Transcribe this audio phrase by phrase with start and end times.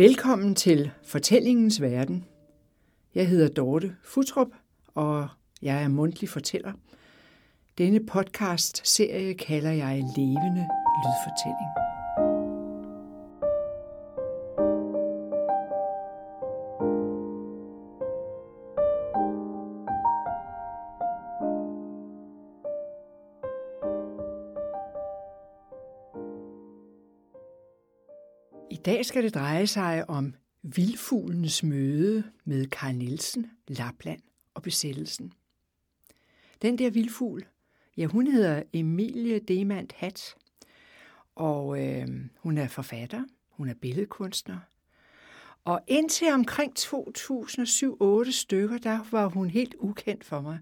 [0.00, 2.24] Velkommen til Fortællingens Verden.
[3.14, 4.48] Jeg hedder Dorte Futrup,
[4.94, 5.28] og
[5.62, 6.72] jeg er mundtlig fortæller.
[7.78, 10.66] Denne podcast-serie kalder jeg Levende
[11.04, 11.89] Lydfortælling.
[28.84, 34.20] Dag skal det dreje sig om vildfuglens møde med Karl Nielsen, Lapland
[34.54, 35.32] og besættelsen.
[36.62, 37.46] Den der vildfugl,
[37.96, 40.34] ja, hun hedder Emilie Demand Hat,
[41.34, 44.58] og øh, hun er forfatter, hun er billedkunstner.
[45.64, 50.58] Og indtil omkring 2007-8 stykker, der var hun helt ukendt for mig.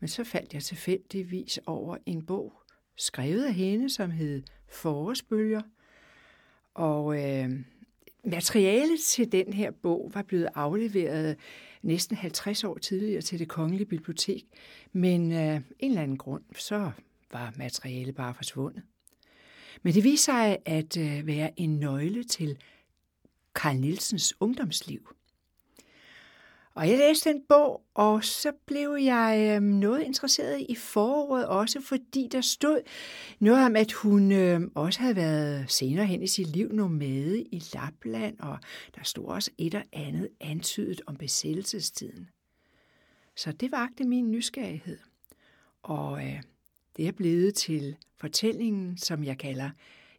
[0.00, 2.62] Men så faldt jeg tilfældigvis over en bog,
[2.96, 5.62] skrevet af hende, som hed Forårsbølger–
[6.78, 7.50] og øh,
[8.24, 11.36] materialet til den her bog var blevet afleveret
[11.82, 14.44] næsten 50 år tidligere til det kongelige bibliotek,
[14.92, 16.90] men øh, en eller anden grund, så
[17.32, 18.82] var materialet bare forsvundet.
[19.82, 22.58] Men det viser sig at øh, være en nøgle til
[23.54, 25.08] Karl Nielsens ungdomsliv.
[26.78, 31.80] Og jeg læste en bog, og så blev jeg øhm, noget interesseret i foråret også,
[31.80, 32.80] fordi der stod
[33.38, 37.62] noget om, at hun øhm, også havde været senere hen i sit liv nomade i
[37.74, 38.58] Lapland, og
[38.94, 42.28] der stod også et og andet antydet om besættelsestiden.
[43.36, 44.98] Så det vagte min nysgerrighed.
[45.82, 46.42] Og øh,
[46.96, 49.70] det er blevet til fortællingen, som jeg kalder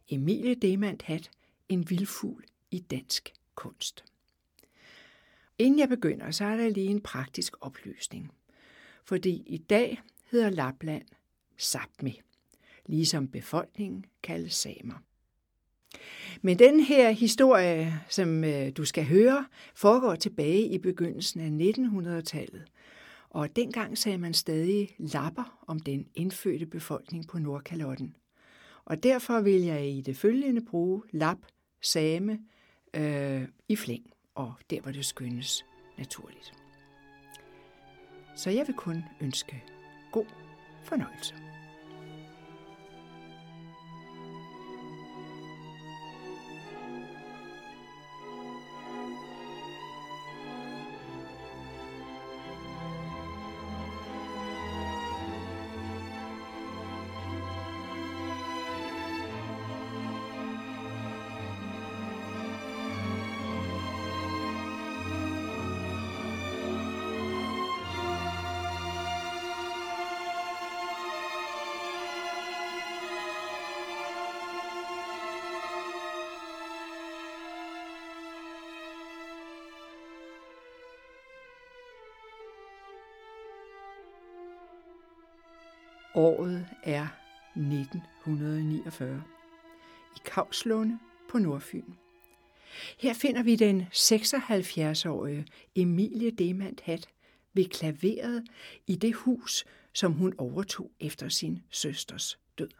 [0.08, 1.30] Emilie Demand Hat,
[1.68, 4.09] en vildfugl i dansk kunst.
[5.60, 8.30] Inden jeg begynder, så er der lige en praktisk oplysning.
[9.04, 11.04] Fordi i dag hedder Lapland
[11.56, 12.20] Sapmi,
[12.86, 15.02] ligesom befolkningen kaldes samer.
[16.42, 22.64] Men den her historie, som øh, du skal høre, foregår tilbage i begyndelsen af 1900-tallet.
[23.30, 28.16] Og dengang sagde man stadig lapper om den indfødte befolkning på Nordkalotten.
[28.84, 31.38] Og derfor vil jeg i det følgende bruge lap,
[31.80, 32.38] same
[32.94, 35.64] øh, i flæng og der, hvor det skyndes
[35.98, 36.54] naturligt.
[38.36, 39.64] Så jeg vil kun ønske
[40.12, 40.26] god
[40.84, 41.49] fornøjelse.
[86.20, 87.06] Året er
[87.56, 89.22] 1949
[90.16, 90.98] i Kavslunde
[91.30, 91.84] på Nordfyn.
[92.98, 97.08] Her finder vi den 76-årige Emilie Demand Hat
[97.52, 98.44] ved klaveret
[98.86, 102.70] i det hus, som hun overtog efter sin søsters død.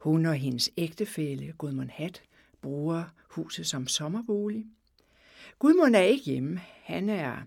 [0.00, 2.22] Hun og hendes ægtefælle Gudmund Hat
[2.62, 4.66] bruger huset som sommerbolig.
[5.58, 6.60] Gudmund er ikke hjemme.
[6.82, 7.42] Han er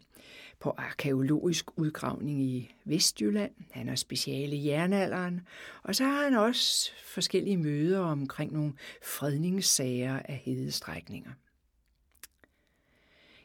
[0.60, 3.52] på arkeologisk udgravning i Vestjylland.
[3.72, 5.42] Han har speciale i jernalderen,
[5.84, 11.32] og så har han også forskellige møder omkring nogle fredningssager af hedestrækninger.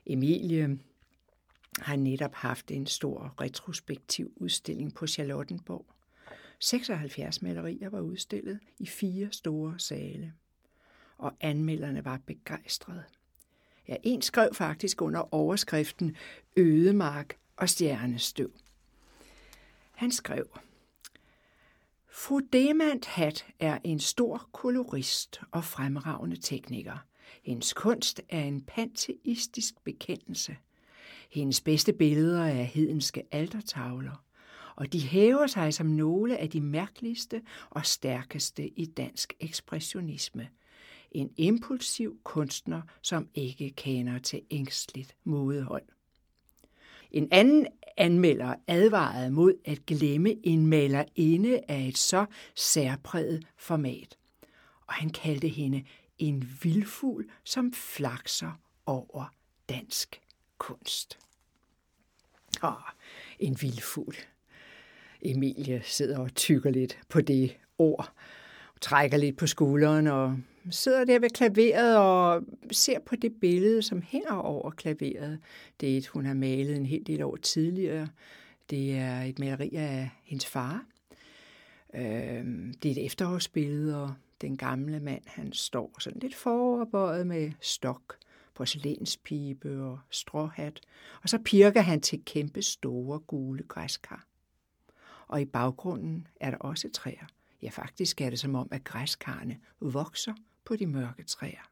[0.06, 0.78] Emilie
[1.78, 5.86] har netop haft en stor retrospektiv udstilling på Charlottenborg.
[6.58, 10.32] 76 malerier var udstillet i fire store sale,
[11.18, 13.04] og anmelderne var begejstrede.
[13.88, 16.16] Ja, en skrev faktisk under overskriften
[16.56, 18.50] Ødemark og stjernestøv.
[19.92, 20.46] Han skrev,
[22.10, 27.06] Fru Demand Hat er en stor kolorist og fremragende tekniker.
[27.42, 30.56] Hendes kunst er en panteistisk bekendelse.
[31.30, 34.24] Hendes bedste billeder er hedenske altertavler,
[34.76, 40.48] og de hæver sig som nogle af de mærkeligste og stærkeste i dansk ekspressionisme–
[41.14, 45.82] en impulsiv kunstner, som ikke kender til ængstligt modehold.
[47.10, 47.66] En anden
[47.96, 54.18] anmelder advarede mod at glemme en malerinde af et så særpræget format.
[54.86, 55.84] Og han kaldte hende
[56.18, 59.34] en vildfugl, som flakser over
[59.68, 60.20] dansk
[60.58, 61.18] kunst.
[62.62, 62.72] Åh,
[63.38, 64.16] en vildfugl.
[65.22, 68.12] Emilie sidder og tykker lidt på det ord,
[68.80, 70.38] trækker lidt på skulderen og
[70.70, 75.38] sidder der ved klaveret og ser på det billede, som hænger over klaveret.
[75.80, 78.08] Det er et, hun har malet en hel del år tidligere.
[78.70, 80.84] Det er et maleri af hendes far.
[81.94, 87.52] Øhm, det er et efterårsbillede, og den gamle mand, han står sådan lidt foroverbøjet med
[87.60, 88.16] stok,
[88.54, 90.80] porcelænspibe og stråhat,
[91.22, 94.26] og så pirker han til kæmpe store gule græskar.
[95.28, 97.26] Og i baggrunden er der også træer.
[97.62, 100.34] Ja, faktisk er det som om, at græskarne vokser
[100.64, 101.70] på de mørke træer.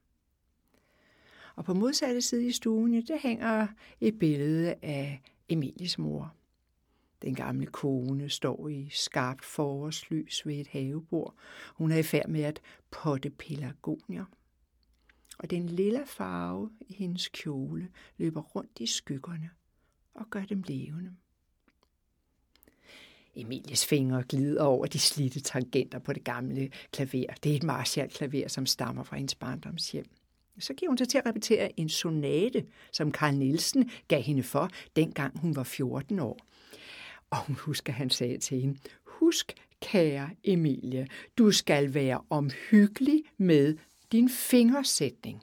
[1.56, 3.66] Og på modsatte side i stuen, der hænger
[4.00, 6.34] et billede af Emilies mor.
[7.22, 11.34] Den gamle kone står i skarpt forårslys ved et havebord.
[11.74, 12.60] Hun er i færd med at
[12.90, 14.24] potte pelargonier.
[15.38, 19.50] Og den lille farve i hendes kjole løber rundt i skyggerne
[20.14, 21.16] og gør dem levende.
[23.36, 27.34] Emilies fingre glider over de slidte tangenter på det gamle klaver.
[27.42, 30.06] Det er et Marshall-klaver, som stammer fra hendes barndomshjem.
[30.58, 34.70] Så giver hun sig til at repetere en sonate, som Carl Nielsen gav hende for,
[34.96, 36.38] dengang hun var 14 år.
[37.30, 41.08] Og hun husker, han sagde til hende, husk, kære Emilie,
[41.38, 43.76] du skal være omhyggelig med
[44.12, 45.42] din fingersætning.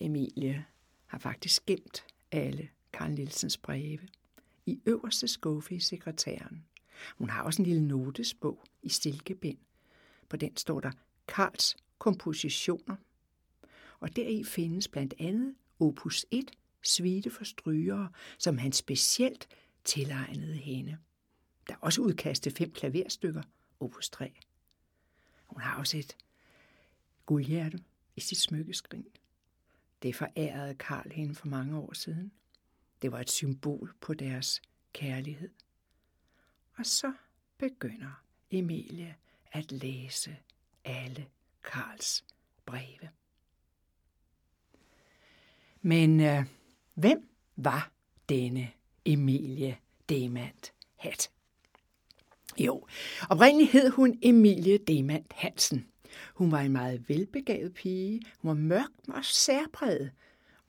[0.00, 0.64] Emilie
[1.06, 4.08] har faktisk gemt alle Karl Nielsens breve
[4.70, 6.64] i øverste skuffe i sekretæren.
[7.18, 9.58] Hun har også en lille notesbog i silkebind.
[10.28, 10.90] På den står der
[11.28, 12.96] Karls kompositioner.
[14.00, 16.50] Og deri findes blandt andet opus 1,
[16.82, 18.08] Svite for strygere,
[18.38, 19.48] som han specielt
[19.84, 20.98] tilegnede hende.
[21.68, 23.42] Der er også udkast til fem klaverstykker,
[23.80, 24.32] opus 3.
[25.46, 26.16] Hun har også et
[27.26, 27.78] guldhjerte
[28.16, 29.06] i sit smykkeskrin.
[30.02, 32.32] Det forærede Karl hende for mange år siden.
[33.02, 34.62] Det var et symbol på deres
[34.92, 35.50] kærlighed.
[36.76, 37.12] Og så
[37.58, 39.16] begynder Emilie
[39.52, 40.36] at læse
[40.84, 41.26] alle
[41.64, 42.24] Karls
[42.66, 43.10] breve.
[45.82, 46.44] Men øh,
[46.94, 47.92] hvem var
[48.28, 48.70] denne
[49.04, 51.30] Emilie Demand Hat?
[52.58, 52.86] Jo,
[53.30, 55.86] oprindeligt hed hun Emilie Demand Hansen.
[56.34, 58.22] Hun var en meget velbegavet pige.
[58.38, 60.12] Hun var mørk og særpræget.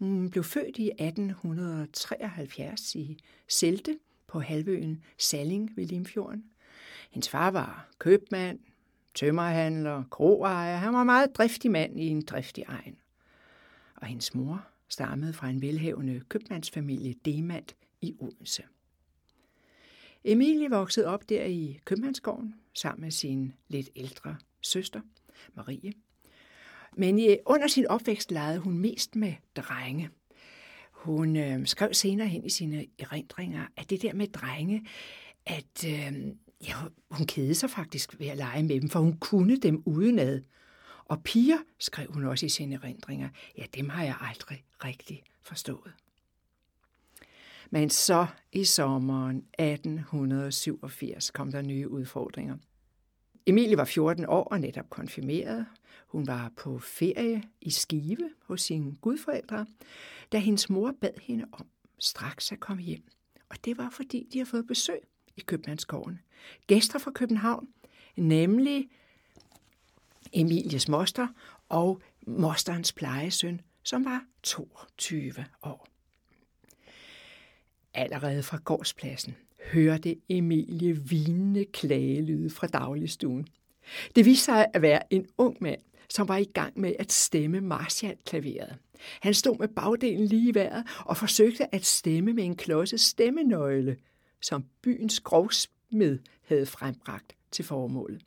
[0.01, 3.17] Hun blev født i 1873 i
[3.47, 6.43] Selte på halvøen Salling ved Limfjorden.
[7.11, 8.59] Hendes far var købmand,
[9.13, 10.77] tømmerhandler, kroejer.
[10.77, 12.97] Han var en meget driftig mand i en driftig egen.
[13.95, 17.65] Og hendes mor stammede fra en velhavende købmandsfamilie Demand
[18.01, 18.63] i Odense.
[20.23, 25.01] Emilie voksede op der i købmandsgården sammen med sin lidt ældre søster,
[25.53, 25.93] Marie.
[26.97, 30.09] Men øh, under sin opvækst legede hun mest med drenge.
[30.91, 34.87] Hun øh, skrev senere hen i sine erindringer, at det der med drenge,
[35.45, 36.27] at øh,
[36.67, 36.75] ja,
[37.11, 40.41] hun kedede sig faktisk ved at lege med dem, for hun kunne dem udenad.
[41.05, 45.93] Og piger, skrev hun også i sine erindringer, ja, dem har jeg aldrig rigtig forstået.
[47.69, 52.57] Men så i sommeren 1887 kom der nye udfordringer.
[53.45, 55.65] Emilie var 14 år og netop konfirmeret.
[56.11, 59.65] Hun var på ferie i Skive hos sine gudforældre,
[60.31, 61.65] da hendes mor bad hende om
[61.99, 63.03] straks at komme hjem.
[63.49, 64.99] Og det var fordi, de har fået besøg
[65.37, 66.19] i Købmandsgården.
[66.67, 67.67] Gæster fra København,
[68.17, 68.89] nemlig
[70.33, 71.27] Emilies moster
[71.69, 75.87] og mosterens plejesøn, som var 22 år.
[77.93, 79.35] Allerede fra gårdspladsen
[79.71, 83.47] hørte Emilie vinende klagelyde fra dagligstuen.
[84.15, 87.61] Det viste sig at være en ung mand, som var i gang med at stemme
[87.61, 88.77] Marshall-klaveret.
[89.21, 93.97] Han stod med bagdelen lige i vejret og forsøgte at stemme med en klodse stemmenøgle,
[94.41, 98.21] som byens grovsmed havde frembragt til formålet.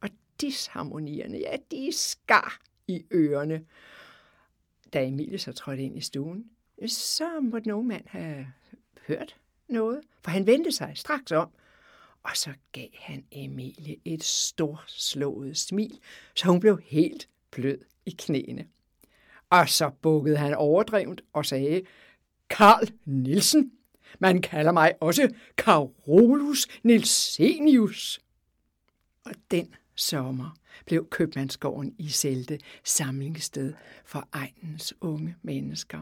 [0.00, 0.08] Og
[0.40, 3.64] disharmonierne, ja, de skar i ørerne.
[4.92, 6.44] Da Emilie så trådte ind i stuen,
[6.86, 8.46] så måtte nogen mand have
[9.06, 9.36] hørt
[9.68, 11.48] noget, for han vendte sig straks om,
[12.24, 15.98] og så gav han Emilie et storslået smil,
[16.34, 18.66] så hun blev helt blød i knæene.
[19.50, 21.82] Og så bukkede han overdrevet og sagde,
[22.50, 23.72] Karl Nielsen,
[24.18, 28.20] man kalder mig også Carolus Nilsenius.
[29.24, 36.00] Og den sommer blev købmandsgården i Selte samlingssted for egnens unge mennesker.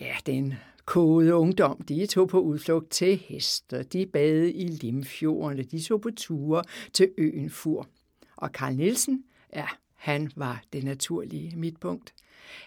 [0.00, 5.80] Ja, den kode ungdom, de tog på udflugt til hester, de bade i Limfjordene, de
[5.80, 7.88] tog på ture til øen Fur.
[8.36, 12.14] Og Karl Nielsen, ja, han var det naturlige midtpunkt.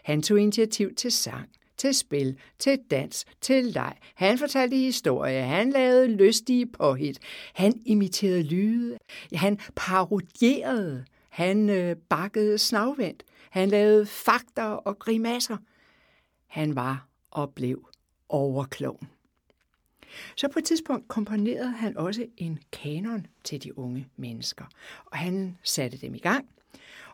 [0.04, 3.96] Han tog initiativ til sang, til spil, til dans, til leg.
[4.16, 7.20] Han fortalte historier, han lavede lystige påhit,
[7.54, 8.98] han imiterede lyde,
[9.34, 13.24] han parodierede, Han øh, bakkede snavvendt.
[13.50, 15.58] Han lavede fakter og grimasser.
[16.48, 17.90] Han var og blev
[18.30, 19.00] overklog.
[20.36, 24.66] Så på et tidspunkt komponerede han også en kanon til de unge mennesker,
[25.06, 26.50] og han satte dem i gang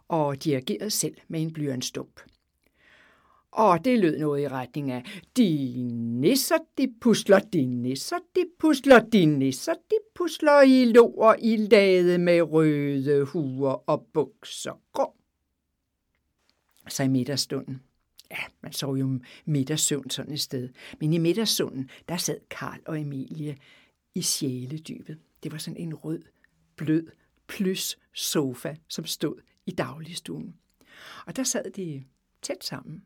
[0.08, 2.20] og dirigerede selv med en blyantstump.
[3.52, 5.04] Og det lød noget i retning af,
[5.38, 5.74] de
[6.22, 12.18] nisser, de pusler, de nisser, de pusler, de nisser, de pusler i lår i lade
[12.18, 15.16] med røde huer og bukser grå.
[16.90, 17.82] Så i middagsstunden,
[18.32, 20.70] ja, man så jo middagssøvn sådan et sted,
[21.00, 23.58] men i middagssøvnen, der sad Karl og Emilie
[24.16, 25.20] i sjæledybet.
[25.44, 26.22] Det var sådan en rød,
[26.76, 27.08] blød,
[27.48, 30.56] plus sofa, som stod i dagligstuen.
[31.26, 32.04] Og der sad de
[32.42, 33.04] tæt sammen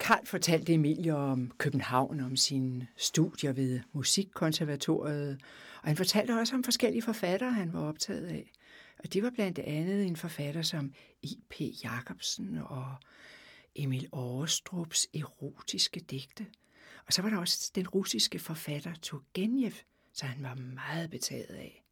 [0.00, 5.40] Karl fortalte Emilie om København, om sine studier ved Musikkonservatoriet,
[5.82, 8.52] og han fortalte også om forskellige forfattere, han var optaget af.
[8.98, 10.92] Og det var blandt andet en forfatter som
[11.22, 11.60] I.P.
[11.84, 12.94] Jacobsen og
[13.74, 16.46] Emil Aarstrups erotiske digte.
[17.06, 19.72] Og så var der også den russiske forfatter Turgenev,
[20.12, 21.84] så han var meget betaget af.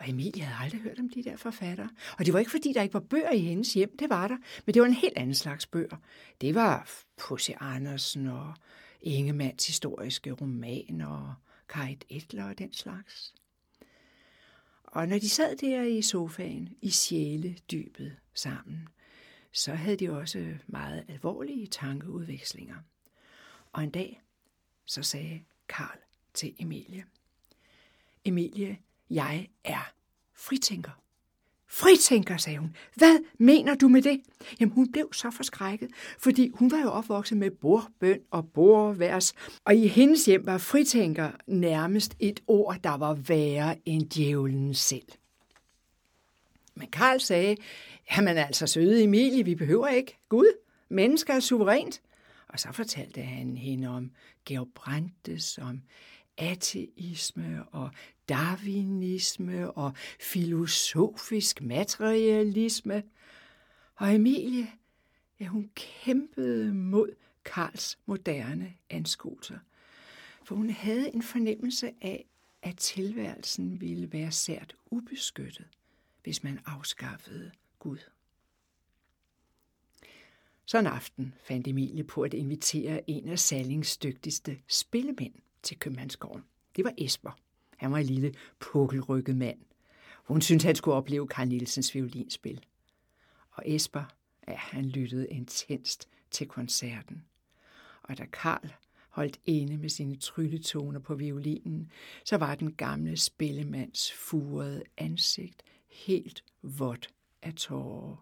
[0.00, 1.90] Og Emilie havde aldrig hørt om de der forfattere.
[2.18, 3.96] Og det var ikke, fordi der ikke var bøger i hendes hjem.
[3.96, 4.36] Det var der.
[4.66, 5.96] Men det var en helt anden slags bøger.
[6.40, 8.54] Det var Pussy Andersen og
[9.00, 11.34] Ingemands historiske romaner og
[11.68, 13.34] Kajt Etler og den slags.
[14.84, 18.88] Og når de sad der i sofaen, i sjæledybet sammen,
[19.52, 22.76] så havde de også meget alvorlige tankeudvekslinger.
[23.72, 24.22] Og en dag,
[24.86, 25.98] så sagde Karl
[26.34, 27.04] til Emilie,
[28.24, 28.78] Emilie,
[29.10, 29.92] jeg er
[30.34, 30.90] fritænker.
[31.72, 32.76] Fritænker, sagde hun.
[32.94, 34.20] Hvad mener du med det?
[34.60, 39.76] Jamen, hun blev så forskrækket, fordi hun var jo opvokset med bordbøn og bordvers, og
[39.76, 45.06] i hendes hjem var fritænker nærmest et ord, der var værre end djævlen selv.
[46.74, 47.56] Men Karl sagde,
[48.16, 50.18] jamen altså søde Emilie, vi behøver ikke.
[50.28, 50.52] Gud,
[50.88, 52.02] mennesker er suverænt.
[52.48, 54.10] Og så fortalte han hende om
[54.44, 55.82] Georg Brandes, om
[56.38, 57.90] ateisme og
[58.28, 63.02] darwinisme og filosofisk materialisme.
[63.94, 64.66] Og Emilie,
[65.40, 67.08] ja, hun kæmpede mod
[67.44, 69.58] Karls moderne anskuelser,
[70.44, 72.24] for hun havde en fornemmelse af,
[72.62, 75.68] at tilværelsen ville være sært ubeskyttet,
[76.22, 77.50] hvis man afskaffede
[77.80, 77.98] Gud.
[80.66, 86.44] Så en aften fandt Emilie på at invitere en af Sallings dygtigste spillemænd til Købmandsgården.
[86.76, 87.38] Det var Esper.
[87.76, 89.58] Han var en lille pukkelrykket mand.
[90.24, 92.64] Hun syntes, han skulle opleve Karl Nielsens violinspil.
[93.50, 94.04] Og Esper,
[94.48, 97.24] ja, han lyttede intenst til koncerten.
[98.02, 98.72] Og da Karl
[99.08, 101.90] holdt inde med sine trylletoner på violinen,
[102.24, 107.10] så var den gamle spillemands furede ansigt helt vådt
[107.42, 108.16] af tårer.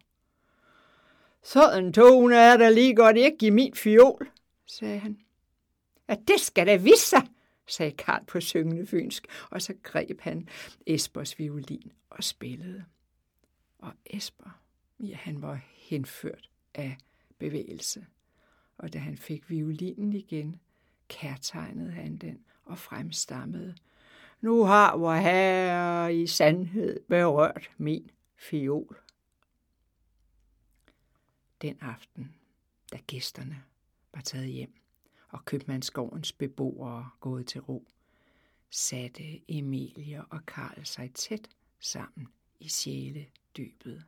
[1.42, 4.30] Sådan tone er der lige godt ikke i min fiol,
[4.66, 5.18] sagde han.
[6.08, 7.22] Ja, det skal da vise sig,
[7.66, 10.48] sagde Karl på syngende fynsk, og så greb han
[10.86, 12.84] Espers violin og spillede.
[13.78, 14.60] Og Esper,
[15.00, 16.96] ja, han var henført af
[17.38, 18.06] bevægelse.
[18.78, 20.60] Og da han fik violinen igen,
[21.08, 23.74] kærtegnede han den og fremstammede.
[24.40, 28.96] Nu har vor herre i sandhed berørt min fiol.
[31.62, 32.34] Den aften,
[32.92, 33.64] da gæsterne
[34.14, 34.74] var taget hjem,
[35.28, 37.88] og købmandsgårdens beboere gået til ro,
[38.70, 41.48] satte Emilie og Karl sig tæt
[41.80, 42.28] sammen
[42.60, 44.04] i sjæledybet.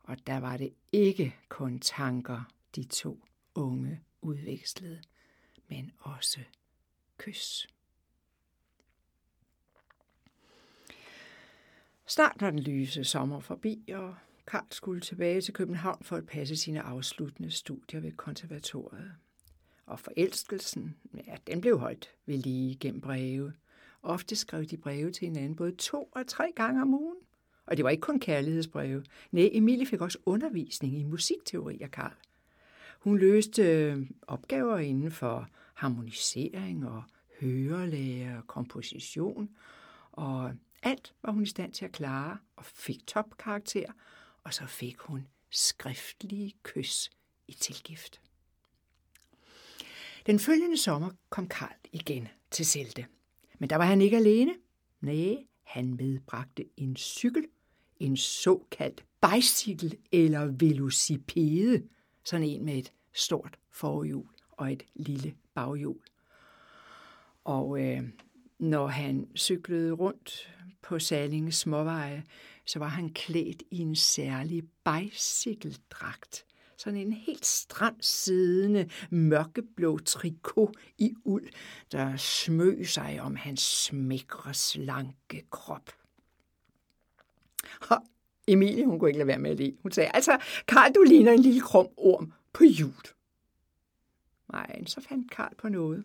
[0.00, 2.42] Og der var det ikke kun tanker,
[2.76, 5.02] de to unge udvekslede,
[5.68, 6.40] men også
[7.18, 7.68] kys.
[12.06, 14.16] Snart var den lyse sommer forbi, og
[14.52, 19.12] Karl skulle tilbage til København for at passe sine afsluttende studier ved konservatoriet.
[19.86, 23.52] Og forelskelsen, ja, den blev holdt ved lige gennem breve.
[24.02, 27.16] Ofte skrev de breve til hinanden både to og tre gange om ugen.
[27.66, 29.04] Og det var ikke kun kærlighedsbreve.
[29.30, 32.14] Nej, Emilie fik også undervisning i musikteori af Karl.
[32.98, 37.02] Hun løste øh, opgaver inden for harmonisering og
[37.40, 39.48] hørelære og komposition,
[40.12, 43.92] og alt var hun i stand til at klare og fik topkarakter,
[44.44, 47.10] og så fik hun skriftlige kys
[47.48, 48.20] i tilgift.
[50.26, 53.06] Den følgende sommer kom Karl igen til Selte.
[53.58, 54.54] Men der var han ikke alene.
[55.00, 57.46] Nej, han medbragte en cykel,
[58.00, 61.88] en såkaldt bicycle eller velocipede,
[62.24, 66.00] sådan en med et stort forhjul og et lille baghjul.
[67.44, 68.02] Og øh,
[68.62, 70.50] når han cyklede rundt
[70.82, 72.24] på Salinge småveje,
[72.66, 76.44] så var han klædt i en særlig bicykeldragt.
[76.76, 81.48] Sådan en helt stram siddende mørkeblå trikot i uld,
[81.92, 85.90] der smøg sig om hans smækre, slanke krop.
[87.90, 87.98] Og
[88.46, 89.76] Emilie, hun kunne ikke lade være med at lide.
[89.82, 90.38] Hun sagde, altså,
[90.68, 93.02] Karl, du ligner en lille krum orm på jul.
[94.52, 96.04] Nej, så fandt Karl på noget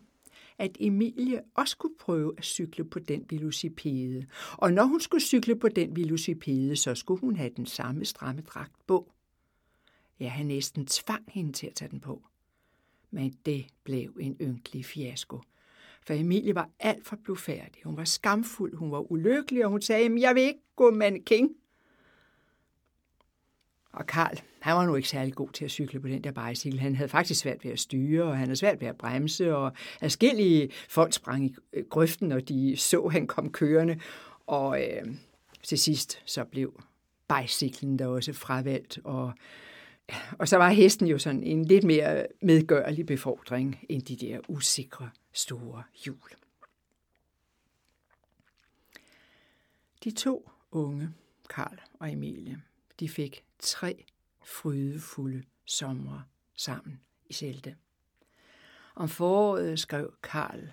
[0.58, 4.26] at Emilie også skulle prøve at cykle på den velocipede.
[4.52, 8.42] Og når hun skulle cykle på den velocipede, så skulle hun have den samme stramme
[8.42, 9.12] dragt på.
[10.20, 12.22] Ja, han næsten tvang hende til at tage den på.
[13.10, 15.40] Men det blev en ynkelig fiasko.
[16.02, 17.82] For Emilie var alt for blufærdig.
[17.84, 21.54] Hun var skamfuld, hun var ulykkelig, og hun sagde, jeg vil ikke gå mannequin.
[23.98, 26.80] Og Karl, han var nu ikke særlig god til at cykle på den der bicykel.
[26.80, 29.72] Han havde faktisk svært ved at styre, og han havde svært ved at bremse, og
[30.00, 34.00] adskillige folk sprang i øh, grøften, og de så, han kom kørende.
[34.46, 35.14] Og øh,
[35.62, 36.82] til sidst så blev
[37.28, 39.32] bicyclen der også fravalgt, og,
[40.38, 45.10] og så var hesten jo sådan en lidt mere medgørlig befordring end de der usikre
[45.32, 46.30] store hjul.
[50.04, 51.08] De to unge,
[51.50, 52.62] Karl og Emilie,
[53.00, 54.04] de fik tre
[54.44, 56.24] frydefulde somre
[56.56, 57.76] sammen i Selde.
[58.94, 60.72] Om foråret skrev Karl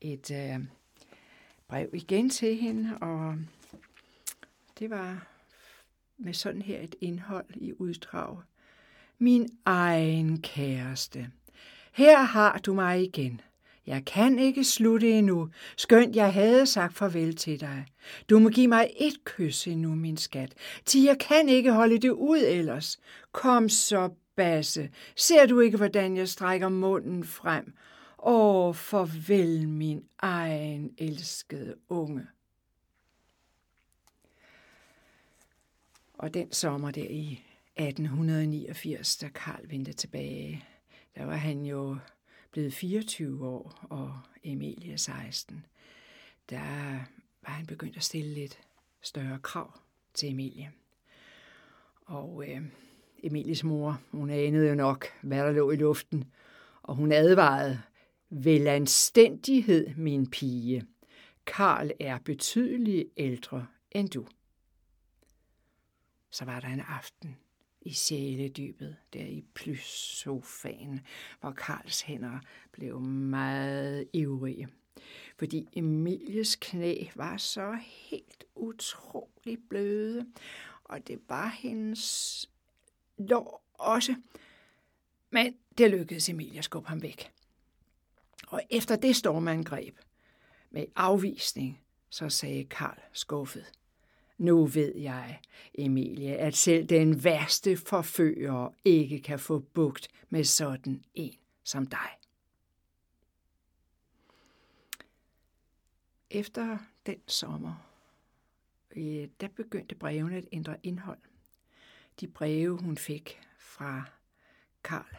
[0.00, 0.64] et øh,
[1.68, 3.36] brev igen til hende, og
[4.78, 5.26] det var
[6.16, 8.42] med sådan her et indhold i uddrag.
[9.18, 11.30] Min egen kæreste,
[11.92, 13.40] her har du mig igen.
[13.88, 17.86] Jeg kan ikke slutte endnu, skønt jeg havde sagt farvel til dig.
[18.30, 20.54] Du må give mig et kys endnu, min skat,
[20.84, 23.00] til jeg kan ikke holde det ud ellers.
[23.32, 24.90] Kom så, Basse.
[25.16, 27.74] Ser du ikke, hvordan jeg strækker munden frem?
[28.22, 32.26] Åh, farvel, min egen elskede unge.
[36.14, 37.44] Og den sommer der i
[37.76, 40.64] 1889, da Karl vendte tilbage,
[41.16, 41.96] der var han jo
[42.58, 45.66] blevet 24 år, og Emilie 16,
[46.50, 46.60] der
[47.42, 48.58] var han begyndt at stille lidt
[49.00, 49.78] større krav
[50.14, 50.72] til Emilie.
[52.00, 52.62] Og øh,
[53.22, 56.24] Emilies mor, hun anede jo nok, hvad der lå i luften,
[56.82, 57.82] og hun advarede,
[58.30, 60.86] vel anstændighed, min pige.
[61.46, 64.26] Karl er betydeligt ældre end du.
[66.30, 67.36] Så var der en aften,
[67.80, 71.00] i sjæledybet, der i plyssofaen,
[71.40, 72.38] hvor Karls hænder
[72.72, 74.68] blev meget ivrige.
[75.38, 80.26] Fordi Emilies knæ var så helt utroligt bløde,
[80.84, 82.50] og det var hendes
[83.18, 84.14] lår også.
[85.30, 87.32] Men det lykkedes Emilie at skubbe ham væk.
[88.48, 89.98] Og efter det stormangreb
[90.70, 93.72] med afvisning, så sagde Karl skuffet.
[94.38, 95.40] Nu ved jeg,
[95.74, 102.10] Emilie, at selv den værste forfører ikke kan få bugt med sådan en som dig.
[106.30, 107.88] Efter den sommer,
[108.96, 111.18] øh, der begyndte brevene at ændre indhold.
[112.20, 114.04] De breve, hun fik fra
[114.84, 115.16] Karl,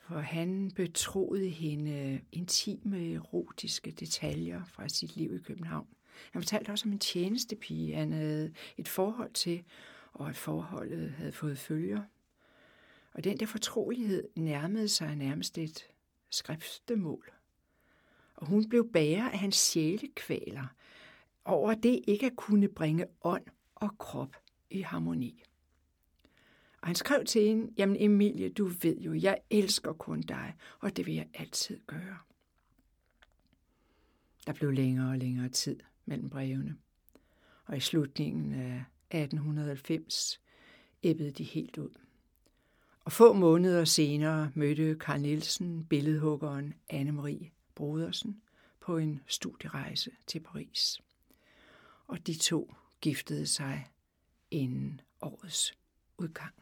[0.00, 5.95] for han betroede hende intime erotiske detaljer fra sit liv i København.
[6.32, 9.64] Han fortalte også om en tjenestepige, han havde et forhold til,
[10.12, 12.02] og at forholdet havde fået følger.
[13.12, 15.86] Og den der fortrolighed nærmede sig nærmest et
[16.30, 17.30] skriftemål.
[18.34, 20.66] Og hun blev bærer af hans sjælekvaler
[21.44, 24.36] over det ikke at kunne bringe ånd og krop
[24.70, 25.42] i harmoni.
[26.80, 30.96] Og han skrev til hende, jamen Emilie, du ved jo, jeg elsker kun dig, og
[30.96, 32.18] det vil jeg altid gøre.
[34.46, 36.76] Der blev længere og længere tid mellem brevene.
[37.64, 40.40] Og i slutningen af 1890
[41.02, 41.90] æbbede de helt ud.
[43.04, 48.42] Og få måneder senere mødte Karl Nielsen billedhuggeren Anne-Marie Brodersen
[48.80, 51.00] på en studierejse til Paris.
[52.06, 53.90] Og de to giftede sig
[54.50, 55.74] inden årets
[56.18, 56.54] udgang.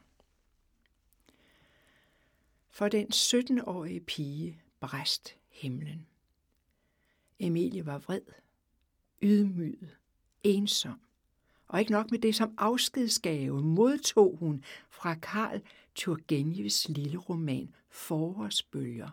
[2.70, 6.06] For den 17-årige pige bræst himlen.
[7.38, 8.43] Emilie var vred
[9.24, 9.96] ydmyget,
[10.42, 11.00] ensom.
[11.68, 15.60] Og ikke nok med det, som afskedsgave modtog hun fra Karl
[15.94, 19.08] Turgenevs lille roman Forårsbølger.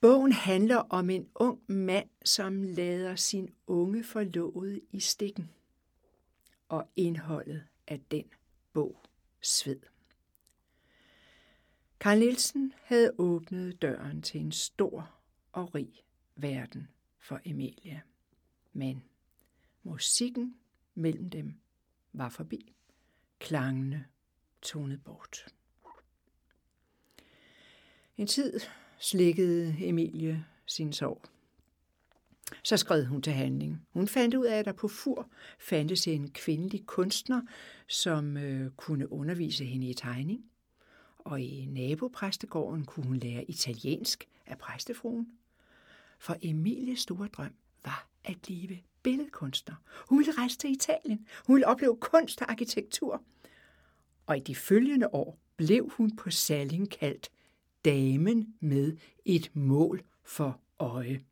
[0.00, 5.50] Bogen handler om en ung mand, som lader sin unge forlovede i stikken.
[6.68, 8.24] Og indholdet af den
[8.72, 9.00] bog
[9.40, 9.80] sved.
[12.00, 15.10] Karl Nielsen havde åbnet døren til en stor
[15.52, 16.04] og rig
[16.36, 18.02] verden for Emilie.
[18.72, 19.02] Men
[19.84, 20.54] musikken
[20.94, 21.54] mellem dem
[22.12, 22.74] var forbi.
[23.38, 24.04] Klangene
[24.62, 25.46] tonet bort.
[28.16, 28.60] En tid
[28.98, 31.22] slikkede Emilie sin sorg.
[32.62, 33.86] Så skred hun til handling.
[33.92, 37.42] Hun fandt ud af, at der på Fur fandtes en kvindelig kunstner,
[37.88, 40.44] som øh, kunne undervise hende i tegning.
[41.18, 45.38] Og i nabopræstegården kunne hun lære italiensk af præstefruen.
[46.18, 49.74] For Emilies store drøm var at blive billedkunstner.
[50.08, 51.26] Hun ville rejse til Italien.
[51.46, 53.22] Hun ville opleve kunst og arkitektur.
[54.26, 57.30] Og i de følgende år blev hun på Salling kaldt
[57.84, 61.24] damen med et mål for øje.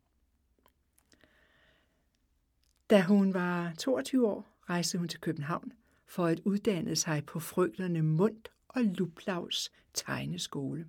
[2.89, 5.73] Da hun var 22 år, rejste hun til København
[6.05, 10.87] for at uddanne sig på frygterne Mund og Luplavs tegneskole.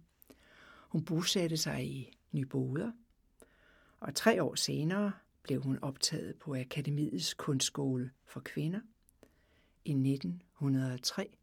[0.89, 2.93] Hun bosatte sig i Nyboder,
[4.01, 5.13] og tre år senere
[5.45, 8.81] blev hun optaget på Akademiets kunstskole for kvinder.
[9.85, 11.37] I 1903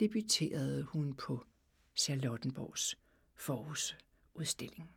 [0.00, 1.44] debuterede hun på
[1.96, 2.96] Charlottenborgs
[3.34, 4.90] forårsudstilling.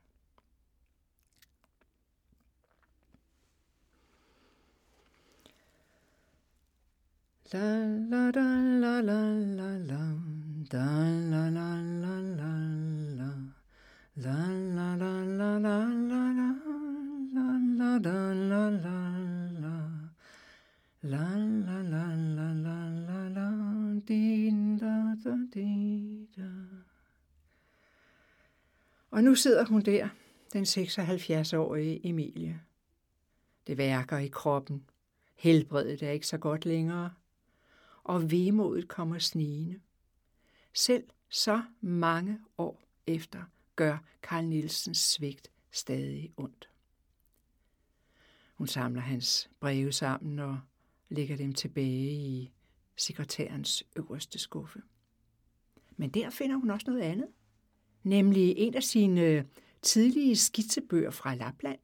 [7.53, 7.77] La
[8.11, 8.47] la da
[8.81, 9.21] la la
[9.59, 10.01] la la
[10.71, 10.87] da
[11.31, 12.57] la la la la
[13.17, 13.57] la la
[14.15, 16.26] la la la la la la la
[17.99, 19.17] da la la
[19.49, 19.89] la.
[21.01, 26.49] La la la la la la la din da da di da.
[29.11, 30.09] Og nu sidder hun der,
[30.53, 32.61] den 76-årige Emilie.
[33.67, 34.89] Det værker i kroppen.
[35.35, 37.11] Helbredet er ikke så godt længere.
[38.03, 39.79] Og vemodet kommer snigende.
[40.73, 43.43] Selv så mange år efter
[43.75, 46.69] gør Karl Nielsens svigt stadig ondt.
[48.57, 50.59] Hun samler hans breve sammen og
[51.09, 52.51] lægger dem tilbage i
[52.95, 54.81] sekretærens øverste skuffe.
[55.97, 57.27] Men der finder hun også noget andet,
[58.03, 59.47] nemlig en af sine
[59.81, 61.79] tidlige skitsebøger fra Lapland.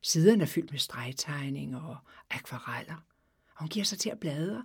[0.00, 1.96] Siderne er fyldt med stregtegninger og
[2.30, 3.06] akvareller,
[3.54, 4.64] og hun giver sig til at bladre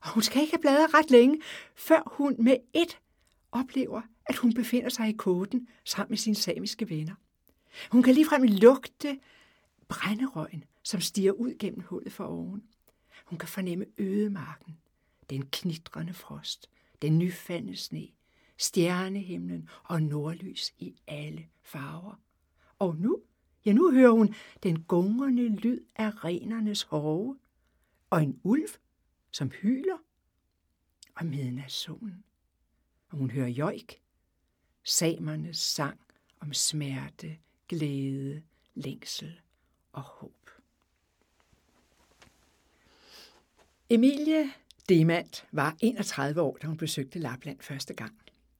[0.00, 1.40] og hun skal ikke have bladret ret længe,
[1.76, 2.98] før hun med et
[3.52, 7.14] oplever, at hun befinder sig i koden sammen med sine samiske venner.
[7.90, 9.18] Hun kan ligefrem lugte
[9.88, 12.62] brænderøgen, som stiger ud gennem hullet for oven.
[13.26, 14.78] Hun kan fornemme ødemarken,
[15.30, 16.70] den knitrende frost,
[17.02, 18.08] den nyfaldende sne,
[18.56, 22.20] stjernehimlen og nordlys i alle farver.
[22.78, 23.22] Og nu,
[23.64, 27.38] ja nu hører hun den gungende lyd af renernes hove,
[28.10, 28.68] og en ulv
[29.30, 29.98] som hyler
[31.14, 32.24] og midnatssolen.
[33.08, 34.00] Og hun hører jojk,
[34.82, 36.00] samernes sang
[36.40, 38.42] om smerte, glæde,
[38.74, 39.40] længsel
[39.92, 40.50] og håb.
[43.90, 44.50] Emilie
[44.88, 48.18] Demand var 31 år, da hun besøgte Lapland første gang.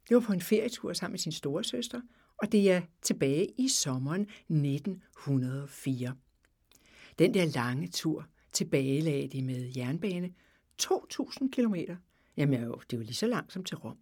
[0.09, 2.01] Det var på en ferietur sammen med sin store søster,
[2.37, 6.17] og det er tilbage i sommeren 1904.
[7.19, 10.35] Den der lange tur tilbage lagde de med jernbane
[10.83, 11.97] 2.000 kilometer.
[12.37, 13.99] Jamen jo, det er jo lige så langt som til Rom.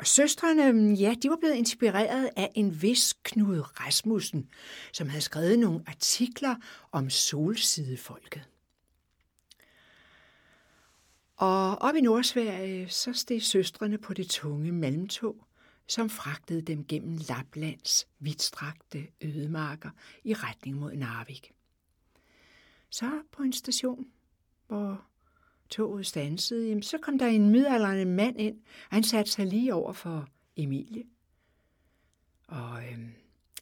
[0.00, 4.48] Og søstrene, mm, ja, de var blevet inspireret af en vis Knud Rasmussen,
[4.92, 6.54] som havde skrevet nogle artikler
[6.92, 8.48] om solsidefolket.
[11.36, 15.46] Og op i Nordsverige, så steg søstrene på det tunge malmtog,
[15.86, 19.90] som fragtede dem gennem Laplands vidtstrakte ødemarker
[20.24, 21.52] i retning mod Narvik.
[22.90, 24.06] Så på en station,
[24.66, 25.09] hvor
[25.70, 29.74] toget stansede, jamen, så kom der en midaldrende mand ind, og han satte sig lige
[29.74, 31.04] over for Emilie.
[32.46, 33.12] Og øhm,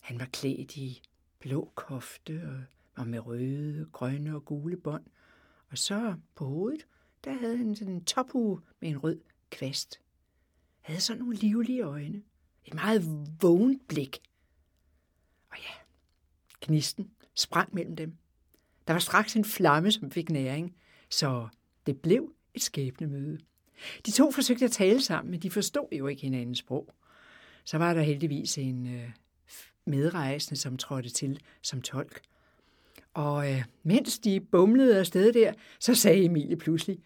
[0.03, 1.03] han var klædt i
[1.39, 2.65] blå kofte og,
[2.97, 5.05] var med røde, grønne og gule bånd.
[5.71, 6.87] Og så på hovedet,
[7.25, 10.01] der havde han sådan en tophue med en rød kvast.
[10.81, 12.23] Han havde sådan nogle livlige øjne.
[12.65, 13.03] Et meget
[13.43, 14.19] vågent blik.
[15.51, 15.75] Og ja,
[16.61, 18.17] knisten sprang mellem dem.
[18.87, 20.77] Der var straks en flamme, som fik næring,
[21.09, 21.49] så
[21.89, 23.39] det blev et skæbnemøde.
[24.07, 26.95] De to forsøgte at tale sammen, men de forstod jo ikke hinandens sprog.
[27.65, 29.11] Så var der heldigvis en øh,
[29.87, 32.21] medrejsende, som trådte til som tolk.
[33.15, 36.99] Og øh, mens de bumlede afsted der, så sagde Emilie pludselig,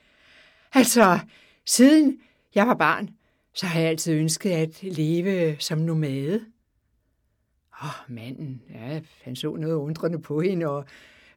[0.73, 1.19] altså,
[1.67, 2.21] siden
[2.55, 3.11] jeg var barn,
[3.55, 6.47] så har jeg altid ønsket at leve som nomade.
[7.83, 10.85] Åh, oh, manden, ja, han så noget undrende på hende, og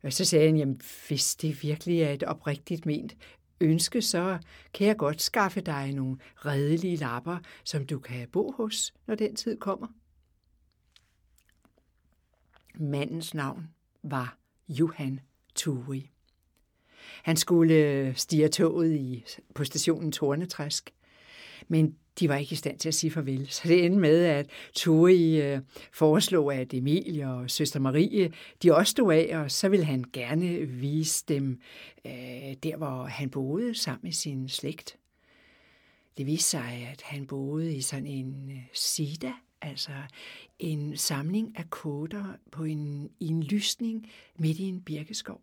[0.05, 3.15] og så sagde han, jamen hvis det virkelig er et oprigtigt ment
[3.61, 4.39] ønske, så
[4.73, 9.35] kan jeg godt skaffe dig nogle redelige lapper, som du kan bo hos, når den
[9.35, 9.87] tid kommer.
[12.75, 13.67] Mandens navn
[14.03, 14.37] var
[14.69, 15.19] Johan
[15.55, 16.11] Turi.
[17.23, 20.93] Han skulle stige toget i, på stationen Tornetræsk,
[21.67, 23.47] men de var ikke i stand til at sige farvel.
[23.49, 25.59] Så det endte med, at Turi øh,
[25.91, 28.31] foreslog, at Emilie og søster Marie,
[28.63, 31.59] de også stod af, og så ville han gerne vise dem
[32.05, 34.97] øh, der, hvor han boede sammen med sin slægt.
[36.17, 39.91] Det viste sig, at han boede i sådan en øh, sida, altså
[40.59, 45.41] en samling af koder på en, i en lysning midt i en birkeskov.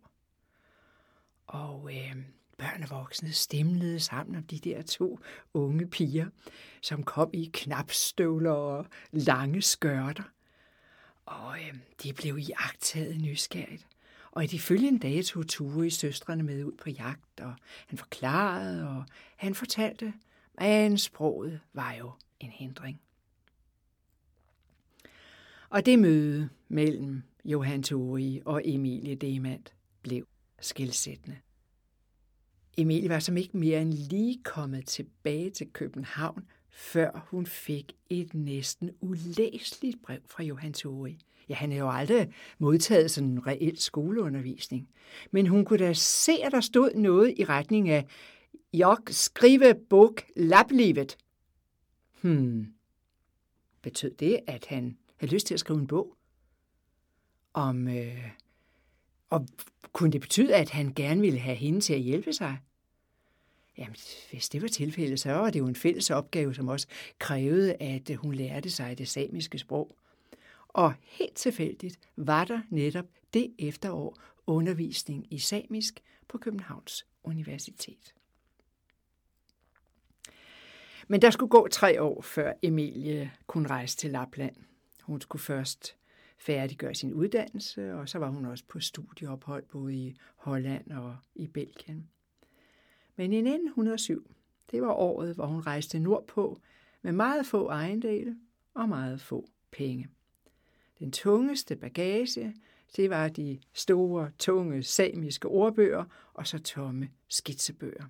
[1.47, 2.15] Og øh,
[2.57, 5.19] børn og voksne stemlede sammen om de der to
[5.53, 6.27] unge piger,
[6.81, 10.23] som kom i knapstøvler og lange skørter.
[11.25, 13.87] Og øh, de blev i agtaget nysgerrigt.
[14.31, 17.53] Og i de følgende dage tog Ture i søstrene med ud på jagt, og
[17.87, 20.13] han forklarede, og han fortalte,
[20.59, 23.01] men sproget var jo en hindring.
[25.69, 29.63] Og det møde mellem Johan Tori og Emilie Demand
[30.01, 30.27] blev
[30.59, 31.37] skilsættende.
[32.77, 38.33] Emilie var som ikke mere end lige kommet tilbage til København, før hun fik et
[38.33, 41.17] næsten ulæseligt brev fra Johan Tori.
[41.49, 44.89] Ja, han havde jo aldrig modtaget sådan en reel skoleundervisning.
[45.31, 48.05] Men hun kunne da se, at der stod noget i retning af,
[48.73, 51.17] Jeg skrive bog lablivet.
[52.21, 52.73] Hmm.
[53.81, 56.15] Betød det, at han havde lyst til at skrive en bog?
[57.53, 58.29] Om, øh,
[59.33, 59.47] og
[59.93, 62.57] kunne det betyde, at han gerne ville have hende til at hjælpe sig?
[63.77, 63.95] Jamen,
[64.31, 66.87] hvis det var tilfældet, så var det jo en fælles opgave, som også
[67.19, 69.95] krævede, at hun lærte sig det samiske sprog.
[70.67, 74.17] Og helt tilfældigt var der netop det efterår
[74.47, 78.13] undervisning i samisk på Københavns Universitet.
[81.07, 84.55] Men der skulle gå tre år, før Emilie kunne rejse til Lapland.
[85.01, 85.95] Hun skulle først
[86.37, 91.47] færdiggøre sin uddannelse, og så var hun også på studieophold både i Holland og i
[91.47, 92.09] Belgien.
[93.15, 94.31] Men i 1907,
[94.71, 96.61] det var året, hvor hun rejste nordpå
[97.01, 98.37] med meget få ejendele
[98.73, 100.07] og meget få penge.
[100.99, 102.55] Den tungeste bagage,
[102.95, 108.05] det var de store, tunge samiske ordbøger og så tomme skitsebøger.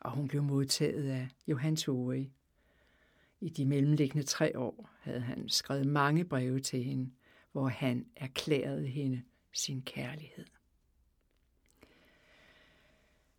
[0.00, 2.30] Og hun blev modtaget af Johan Tori.
[3.40, 7.10] I de mellemliggende tre år havde han skrevet mange breve til hende,
[7.52, 9.22] hvor han erklærede hende
[9.52, 10.46] sin kærlighed.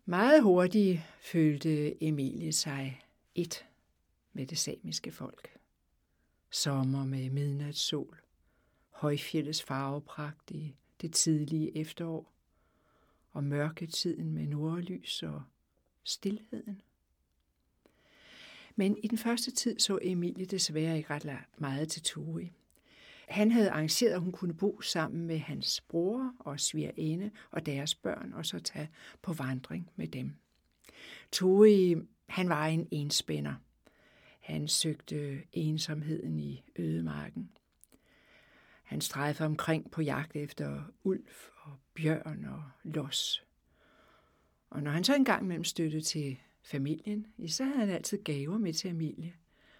[0.04, 3.00] Meget hurtigt følte Emilie sig
[3.34, 3.66] et
[4.32, 5.58] med det samiske folk.
[6.50, 8.20] Sommer med midnatssol,
[8.90, 12.32] højfjellets farvepragt i det tidlige efterår,
[13.30, 15.42] og mørketiden med nordlys og
[16.04, 16.82] stillheden.
[18.78, 22.52] Men i den første tid så Emilie desværre ikke ret meget til Tori.
[23.28, 27.94] Han havde arrangeret, at hun kunne bo sammen med hans bror og svigerinde og deres
[27.94, 28.88] børn, og så tage
[29.22, 30.34] på vandring med dem.
[31.32, 31.94] Tori,
[32.26, 33.54] han var en enspænder.
[34.40, 37.50] Han søgte ensomheden i ødemarken.
[38.82, 43.44] Han strejfede omkring på jagt efter ulv og bjørn og los.
[44.70, 48.72] Og når han så engang mellem støttede til familien, så havde han altid gaver med
[48.72, 49.32] til Emilie.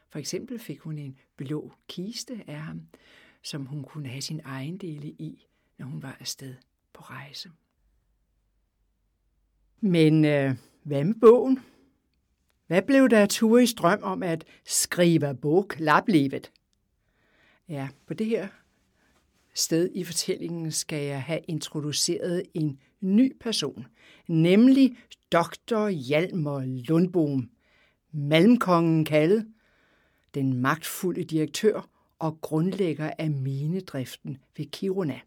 [0.09, 2.83] For eksempel fik hun en blå kiste af ham,
[3.43, 5.47] som hun kunne have sin egen dele i,
[5.79, 6.55] når hun var afsted
[6.93, 7.51] på rejse.
[9.81, 11.59] Men øh, hvad med bogen?
[12.67, 16.53] Hvad blev der af i strøm om at skrive bog laplivet?
[17.69, 18.49] Ja, på det her
[19.55, 23.87] sted i fortællingen skal jeg have introduceret en ny person,
[24.27, 24.97] nemlig
[25.33, 25.89] Dr.
[25.89, 27.51] Hjalmar Lundbom,
[28.13, 29.47] Malmkongen kaldet,
[30.35, 35.21] den magtfulde direktør og grundlægger af minedriften ved Kiruna.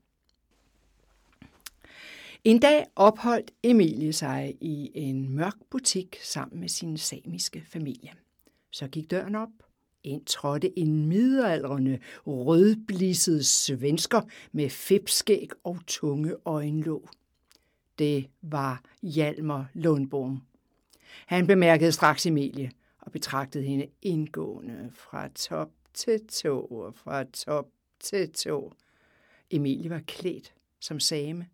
[2.43, 8.09] En dag opholdt Emilie sig i en mørk butik sammen med sin samiske familie.
[8.71, 9.49] Så gik døren op.
[10.03, 17.09] Ind trådte en midaldrende, rødblisset svensker med fipskæg og tunge øjenlåg.
[18.01, 20.41] Det var Hjalmar Lundbom.
[21.25, 27.67] Han bemærkede straks Emilie og betragtede hende indgående fra top til tå og fra top
[27.99, 28.73] til tå.
[29.49, 31.47] Emilie var klædt som same,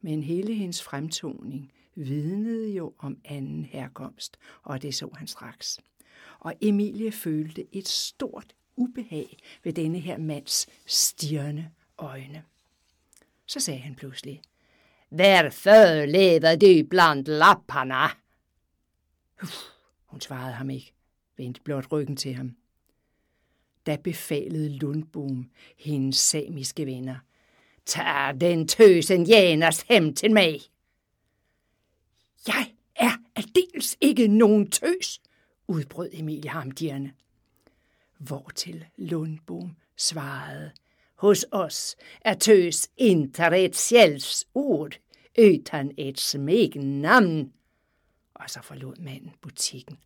[0.00, 5.80] men hele hendes fremtoning vidnede jo om anden herkomst, og det så han straks.
[6.38, 12.42] Og Emilie følte et stort ubehag ved denne her mands stirrende øjne.
[13.46, 14.42] Så sagde han pludselig,
[15.12, 18.08] Hvorfor lever du blandt lapperne?
[20.06, 20.92] Hun svarede ham ikke,
[21.36, 22.56] vendte blot ryggen til ham
[23.86, 27.16] da befalede Lundboom hendes samiske venner.
[27.86, 30.60] Tag den tøsen Janers hem til mig.
[32.46, 35.20] Jeg er aldeles ikke nogen tøs,
[35.68, 37.12] udbrød Emilie Hamdierne.
[38.18, 40.70] Hvortil Lundboom svarede,
[41.14, 44.98] hos os er tøs inte et sjælsord,
[45.38, 47.52] uden et smæknavn.
[48.34, 49.98] Og så forlod manden butikken.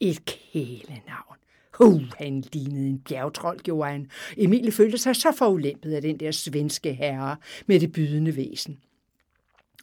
[0.00, 1.36] Et kælenavn.
[1.80, 4.10] Uh, han lignede en bjergtrold, gjorde han.
[4.36, 8.78] Emilie følte sig så forulæmpet af den der svenske herre med det bydende væsen.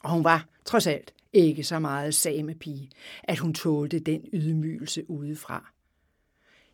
[0.04, 2.90] Og hun var, trods alt, ikke så meget samepige,
[3.24, 5.72] at hun tålte den ydmygelse udefra.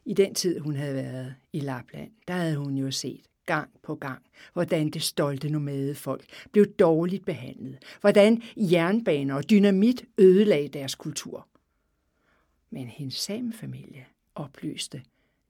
[0.05, 3.95] I den tid, hun havde været i Lapland, der havde hun jo set gang på
[3.95, 11.47] gang, hvordan det stolte nomadefolk blev dårligt behandlet, hvordan jernbaner og dynamit ødelagde deres kultur.
[12.69, 15.03] Men hendes samefamilie oplyste,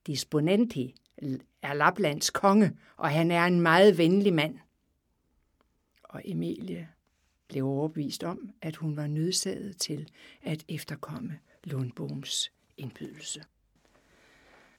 [0.07, 0.95] Disponenti
[1.61, 4.59] er Laplands konge, og han er en meget venlig mand.
[6.03, 6.87] Og Emilie
[7.47, 10.09] blev overbevist om, at hun var nødsaget til
[10.41, 13.43] at efterkomme Lundboms indbydelse.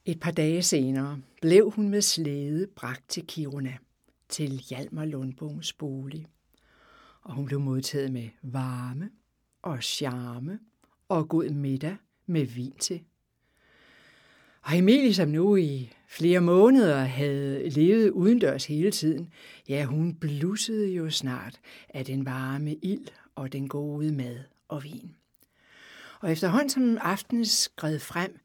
[0.07, 3.77] Et par dage senere blev hun med slæde bragt til Kiruna,
[4.29, 6.27] til Hjalmar Lundboms bolig.
[7.21, 9.09] Og hun blev modtaget med varme
[9.61, 10.59] og charme
[11.09, 13.01] og god middag med vin til.
[14.61, 19.33] Og Emilie, som nu i flere måneder havde levet udendørs hele tiden,
[19.69, 25.15] ja, hun blussede jo snart af den varme ild og den gode mad og vin.
[26.21, 28.39] Og efterhånden som aftenen skred frem,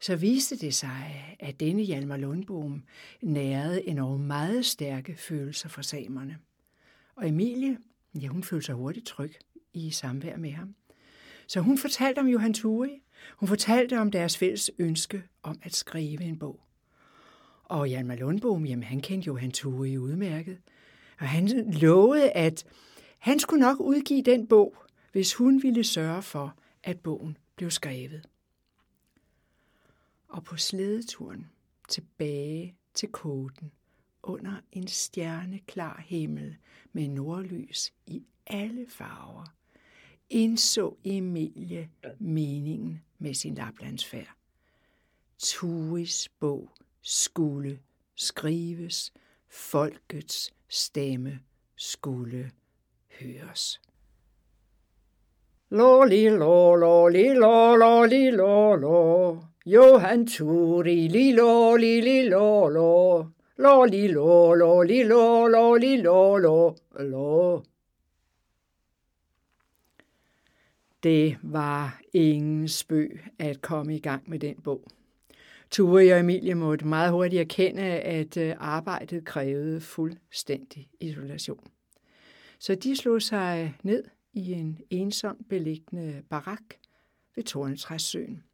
[0.00, 2.82] så viste det sig, at denne Hjalmar Lundbom
[3.22, 6.38] nærede enormt meget stærke følelser for samerne.
[7.16, 7.78] Og Emilie,
[8.22, 9.34] ja, hun følte sig hurtigt tryg
[9.74, 10.74] i samvær med ham.
[11.46, 13.02] Så hun fortalte om Johan Turi,
[13.36, 16.60] hun fortalte om deres fælles ønske om at skrive en bog.
[17.64, 20.58] Og Hjalmar Lundbom, jamen han kendte Johan Turi udmærket,
[21.20, 22.64] og han lovede, at
[23.18, 24.76] han skulle nok udgive den bog,
[25.12, 28.22] hvis hun ville sørge for, at bogen blev skrevet
[30.28, 31.50] og på slædeturen
[31.88, 33.72] tilbage til koden
[34.22, 36.56] under en stjerneklar himmel
[36.92, 39.44] med nordlys i alle farver,
[40.30, 44.36] indså Emilie meningen med sin Laplandsfærd.
[45.38, 46.70] Turis bog
[47.02, 47.80] skulle
[48.14, 49.12] skrives,
[49.48, 51.40] folkets stemme
[51.76, 52.50] skulle
[53.20, 53.80] høres.
[55.70, 59.55] Loli, lo, loli, lo, lo, li lo, li li lo lo,
[63.56, 67.62] lo li lo, lo li lo, lo li lo lo, lo.
[71.02, 74.88] Det var ingen spøg at komme i gang med den bog.
[75.70, 81.66] Ture og Emilie måtte meget hurtigt erkende, at øh, arbejdet krævede fuldstændig isolation.
[82.58, 86.74] Så de slog sig ned i en ensom beliggende barak
[87.36, 88.45] ved Tornetræssøen.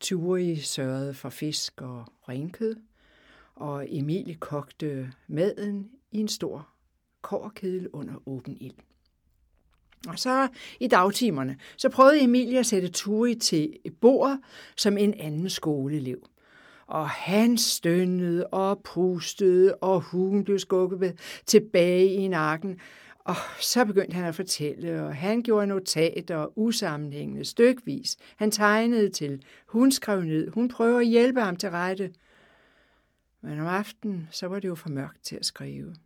[0.00, 2.76] Turi sørgede for fisk og renkød,
[3.54, 6.68] og Emilie kogte maden i en stor
[7.22, 8.74] kårkedel under åben ild.
[10.08, 10.48] Og så
[10.80, 14.38] i dagtimerne, så prøvede Emilie at sætte Turi til et bord
[14.76, 16.26] som en anden skoleelev.
[16.86, 22.80] Og han stønnede og pustede, og hun blev skubbet tilbage i nakken,
[23.26, 28.16] og så begyndte han at fortælle, og han gjorde notater usammenhængende stykvis.
[28.36, 32.14] Han tegnede til, hun skrev ned, hun prøver at hjælpe ham til rette.
[33.40, 35.96] Men om aftenen, så var det jo for mørkt til at skrive.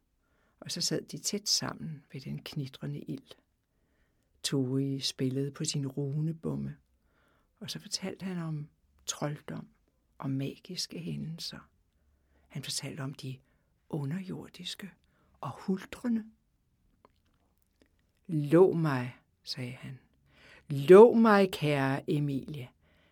[0.61, 3.31] Og så sad de tæt sammen ved den knitrende ild.
[4.43, 6.77] Tori spillede på sin runebomme,
[7.61, 8.69] og så fortalte han om
[9.07, 9.69] trolddom
[10.19, 11.69] og magiske hændelser.
[12.49, 13.37] Han fortalte om de
[13.91, 14.91] underjordiske
[15.41, 16.25] og huldrende
[18.33, 19.99] Lov mig, sagde han.
[20.69, 22.69] Lov mig, kære Emilie,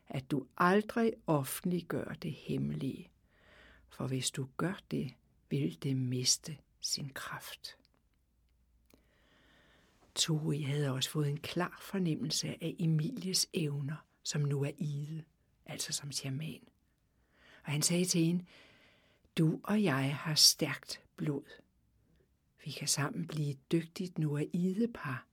[0.09, 3.11] at du aldrig offentliggør det hemmelige,
[3.89, 5.15] for hvis du gør det,
[5.51, 7.77] vil det miste sin kraft.
[10.15, 15.23] Tori havde også fået en klar fornemmelse af Emilies evner, som nu er ide,
[15.67, 16.69] altså som shaman.
[17.65, 18.45] Og han sagde til hende,
[19.39, 21.45] du og jeg har stærkt blod.
[22.69, 24.19] Vi kan sammen blive et dygtigt
[24.95, 25.27] par,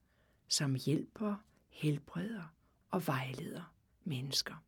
[0.48, 1.36] som hjælper,
[1.70, 2.54] helbreder
[2.92, 3.74] og vejleder
[4.04, 4.64] mennesker.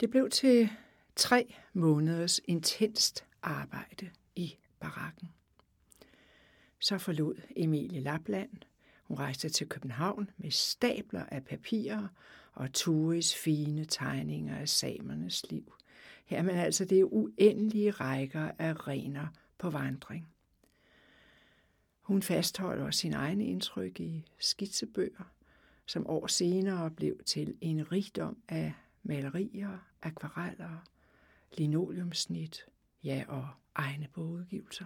[0.00, 0.70] Det blev til
[1.16, 5.28] tre måneders intenst arbejde i barakken.
[6.78, 8.56] Så forlod Emilie Lapland.
[9.02, 12.08] Hun rejste til København med stabler af papirer
[12.52, 15.74] og Turis fine tegninger af samernes liv
[16.28, 19.26] her er man altså det uendelige rækker af rener
[19.58, 20.28] på vandring.
[22.00, 25.32] Hun fastholder sin egen indtryk i skitsebøger,
[25.86, 28.72] som år senere blev til en rigdom af
[29.02, 30.84] malerier, akvareller,
[31.58, 32.66] linoleumsnit,
[33.04, 34.84] ja og egne bogudgivelser.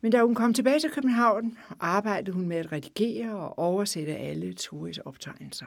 [0.00, 4.52] Men da hun kom tilbage til København, arbejdede hun med at redigere og oversætte alle
[4.52, 5.66] Turis optegnelser.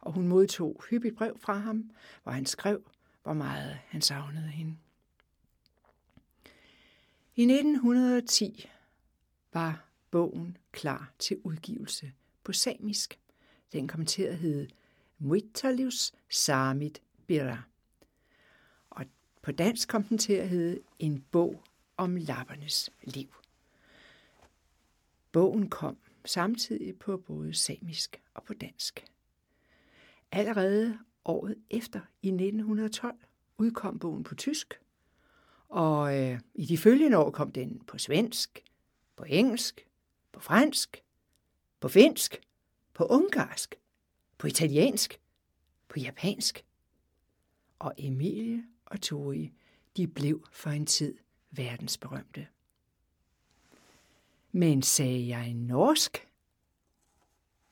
[0.00, 1.90] Og hun modtog hyppigt brev fra ham,
[2.22, 2.82] hvor han skrev,
[3.26, 4.76] hvor meget han savnede hende.
[7.34, 8.68] I 1910
[9.52, 12.12] var bogen klar til udgivelse
[12.44, 13.18] på samisk.
[13.72, 14.68] Den kom til at hedde
[15.18, 17.62] Muitalius Samit Bira.
[18.90, 19.06] Og
[19.42, 21.64] på dansk kom den til at hedde En bog
[21.96, 23.34] om lappernes liv.
[25.32, 29.04] Bogen kom samtidig på både samisk og på dansk.
[30.32, 30.98] Allerede
[31.28, 33.16] året efter, i 1912,
[33.58, 34.80] udkom bogen på tysk,
[35.68, 38.64] og øh, i de følgende år kom den på svensk,
[39.16, 39.88] på engelsk,
[40.32, 41.02] på fransk,
[41.80, 42.40] på finsk,
[42.94, 43.74] på ungarsk,
[44.38, 45.20] på italiensk,
[45.88, 46.64] på japansk.
[47.78, 49.52] Og Emilie og Tori,
[49.96, 51.18] de blev for en tid
[51.50, 52.46] verdensberømte.
[54.52, 56.28] Men sagde jeg norsk?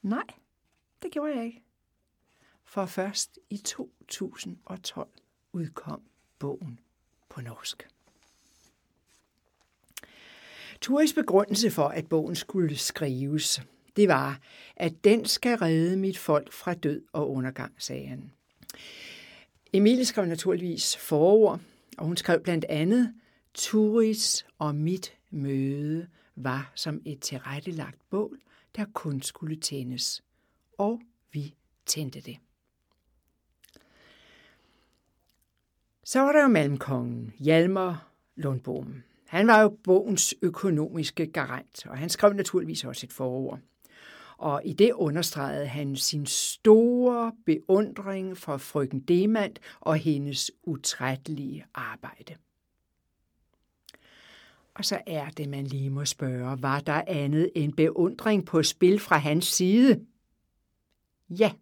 [0.03, 0.27] Nej,
[1.03, 1.64] det gjorde jeg ikke.
[2.75, 5.09] For først i 2012
[5.53, 6.03] udkom
[6.39, 6.81] bogen
[7.29, 7.89] på norsk.
[10.81, 13.63] Turis begrundelse for, at bogen skulle skrives,
[13.97, 14.41] det var,
[14.77, 18.33] at den skal redde mit folk fra død og undergang, sagde han.
[19.73, 21.61] Emilie skrev naturligvis forord,
[21.99, 23.15] og hun skrev blandt andet,
[23.55, 28.41] Turis og mit møde var som et tilrettelagt bål,
[28.77, 30.23] der kun skulle tændes.
[30.79, 31.01] Og
[31.33, 31.55] vi
[31.87, 32.39] tændte det.
[36.07, 39.03] Så var der jo Malmkongen, Hjalmar Lundbom.
[39.27, 43.59] Han var jo bogens økonomiske garant, og han skrev naturligvis også et forord.
[44.37, 52.35] Og i det understregede han sin store beundring for frøken Demand og hendes utrættelige arbejde.
[54.75, 59.01] Og så er det, man lige må spørge, var der andet end beundring på spil
[59.01, 60.07] fra hans side?
[61.31, 61.53] Ja,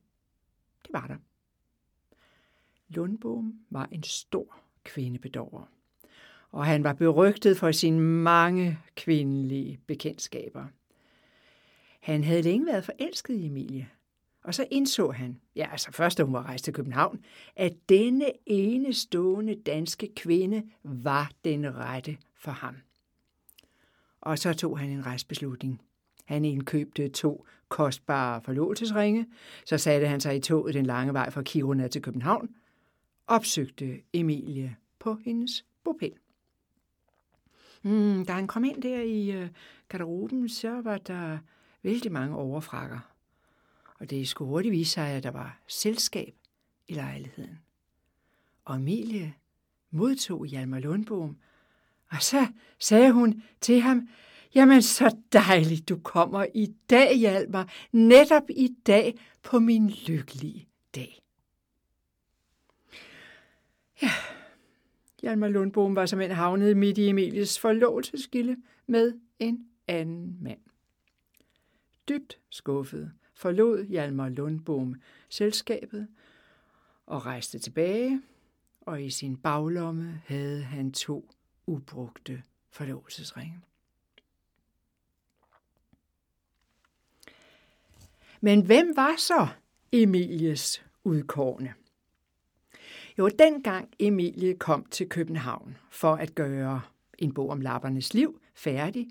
[0.82, 1.16] det var der.
[2.95, 5.62] Lundbom var en stor kvindebedover,
[6.51, 10.64] og han var berygtet for sine mange kvindelige bekendtskaber.
[12.01, 13.88] Han havde længe været forelsket i Emilie,
[14.45, 17.24] og så indså han, ja altså først da hun var rejst til København,
[17.57, 22.76] at denne enestående danske kvinde var den rette for ham.
[24.20, 25.80] Og så tog han en rejsbeslutning.
[26.24, 29.26] Han indkøbte to kostbare forlovelsesringe,
[29.66, 32.49] så satte han sig i toget den lange vej fra Kiruna til København,
[33.33, 36.14] opsøgte Emilie på hendes bopæl.
[37.83, 39.49] Mm, da han kom ind der i øh,
[39.89, 41.39] garderoben, så var der
[41.83, 42.99] vældig mange overfrakker.
[43.99, 46.35] Og det skulle hurtigt vise sig, at der var selskab
[46.89, 47.59] i lejligheden.
[48.64, 49.35] Og Emilie
[49.91, 51.37] modtog Hjalmar Lundbom,
[52.11, 52.47] og så
[52.78, 54.09] sagde hun til ham,
[54.55, 61.22] Jamen, så dejligt, du kommer i dag, Hjalmar, netop i dag på min lykkelige dag.
[64.03, 64.11] Ja,
[65.22, 70.61] Hjalmar Lundbom var som en havnet midt i Emilies forlovelsesgilde med en anden mand.
[72.09, 74.94] Dybt skuffet forlod Hjalmar Lundbom
[75.28, 76.09] selskabet
[77.07, 78.22] og rejste tilbage,
[78.80, 81.30] og i sin baglomme havde han to
[81.66, 83.61] ubrugte forlovelsesringe.
[88.40, 89.48] Men hvem var så
[89.92, 91.74] Emilies udkårne?
[93.18, 96.80] Jo, dengang Emilie kom til København for at gøre
[97.18, 99.08] en bog om lappernes liv færdig,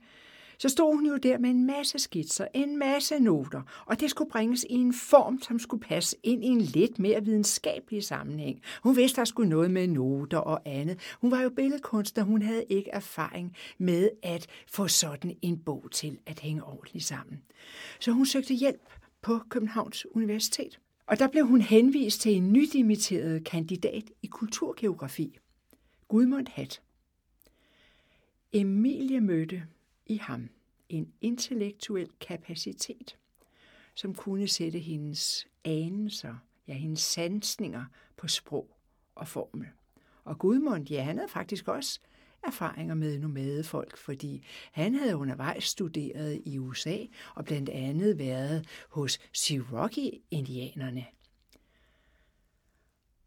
[0.57, 4.31] så stod hun jo der med en masse skitser, en masse noter, og det skulle
[4.31, 8.61] bringes i en form, som skulle passe ind i en lidt mere videnskabelig sammenhæng.
[8.83, 10.99] Hun vidste, der skulle noget med noter og andet.
[11.21, 16.17] Hun var jo billedkunstner, hun havde ikke erfaring med at få sådan en bog til
[16.25, 17.41] at hænge ordentligt sammen.
[17.99, 18.81] Så hun søgte hjælp
[19.21, 20.79] på Københavns Universitet.
[21.11, 25.37] Og der blev hun henvist til en nydimitteret kandidat i kulturgeografi,
[26.07, 26.81] Gudmund Hat.
[28.53, 29.63] Emilie mødte
[30.05, 30.49] i ham
[30.89, 33.17] en intellektuel kapacitet,
[33.95, 36.35] som kunne sætte hendes anelser,
[36.67, 37.85] ja hendes sansninger
[38.17, 38.77] på sprog
[39.15, 39.67] og formel.
[40.23, 41.99] Og Gudmund, ja, han havde faktisk også
[42.43, 46.97] erfaringer med nomadefolk, fordi han havde undervejs studeret i USA
[47.35, 51.05] og blandt andet været hos Cherokee-indianerne.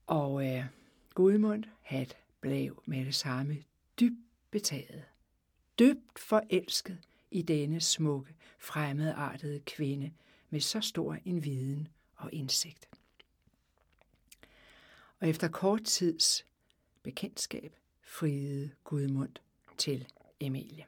[0.07, 0.65] Og øh,
[1.15, 3.57] Gudmund hat blev med det samme
[4.01, 5.05] dybt betaget,
[5.79, 6.99] dybt forelsket
[7.31, 10.13] i denne smukke, fremmedartede kvinde
[10.51, 12.89] med så stor en viden og indsigt.
[15.21, 16.47] Og efter kort tids
[17.03, 17.77] bekendtskab
[18.15, 19.33] friede Gudmund
[19.79, 20.09] til
[20.41, 20.85] Emilie.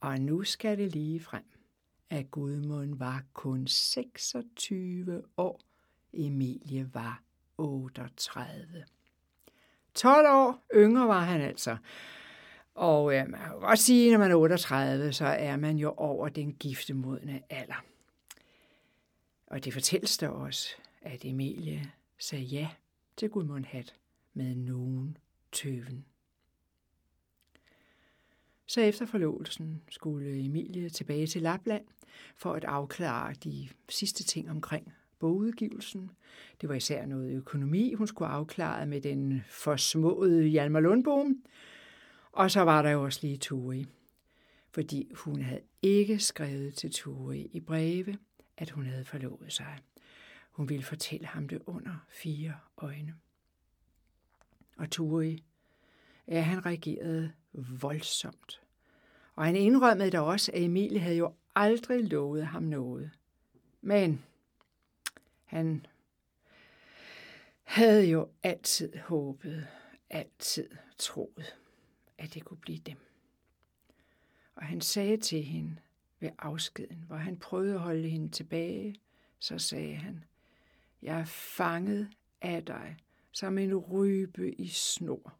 [0.00, 1.44] Og nu skal det lige frem,
[2.10, 5.60] at Gudmund var kun 26 år,
[6.12, 7.22] Emilie var
[7.58, 8.84] 38.
[9.94, 11.76] 12 år yngre var han altså.
[12.74, 15.94] Og øh, man kan godt sige, at når man er 38, så er man jo
[15.96, 17.84] over den giftemodne alder.
[19.46, 20.68] Og det fortælles der også,
[21.02, 22.68] at Emilie sagde ja
[23.16, 23.94] til Gudmund Hat
[24.34, 25.18] med nogen
[25.56, 26.04] tøven.
[28.66, 31.84] Så efter forlovelsen skulle Emilie tilbage til Lapland
[32.36, 36.10] for at afklare de sidste ting omkring bogudgivelsen.
[36.60, 41.42] Det var især noget økonomi, hun skulle afklare med den forsmåede Hjalmar Lundbom.
[42.32, 43.86] Og så var der jo også lige Tori,
[44.70, 48.18] fordi hun havde ikke skrevet til Tori i breve,
[48.56, 49.78] at hun havde forlovet sig.
[50.50, 53.14] Hun ville fortælle ham det under fire øjne.
[54.76, 55.44] Og Turi,
[56.28, 58.60] ja, han reagerede voldsomt.
[59.34, 63.10] Og han indrømmede da også, at Emilie havde jo aldrig lovet ham noget.
[63.80, 64.24] Men
[65.44, 65.86] han
[67.62, 69.66] havde jo altid håbet,
[70.10, 70.68] altid
[70.98, 71.56] troet,
[72.18, 72.98] at det kunne blive dem.
[74.54, 75.76] Og han sagde til hende
[76.20, 78.94] ved afskeden, hvor han prøvede at holde hende tilbage,
[79.38, 80.24] så sagde han,
[81.02, 82.10] jeg er fanget
[82.42, 82.96] af dig
[83.36, 85.38] som en rybe i snor.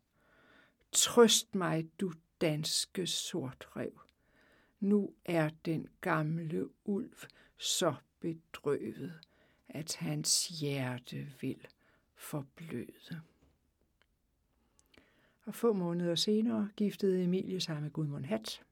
[0.93, 4.01] Trøst mig, du danske sortrev.
[4.81, 7.17] Nu er den gamle ulv
[7.57, 9.13] så bedrøvet,
[9.69, 11.67] at hans hjerte vil
[12.15, 13.21] forbløde.
[15.45, 18.63] Og få måneder senere giftede Emilie sig med Gudmund Hat.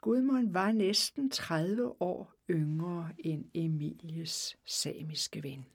[0.00, 5.66] Gudmund var næsten 30 år yngre end Emilies samiske ven.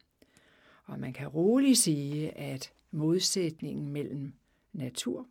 [0.90, 4.34] Og man kan roligt sige, at modsætningen mellem
[4.74, 5.28] natur,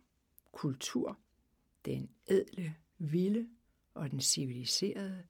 [0.51, 1.17] kultur,
[1.85, 3.47] den ædle, vilde
[3.93, 5.23] og den civiliserede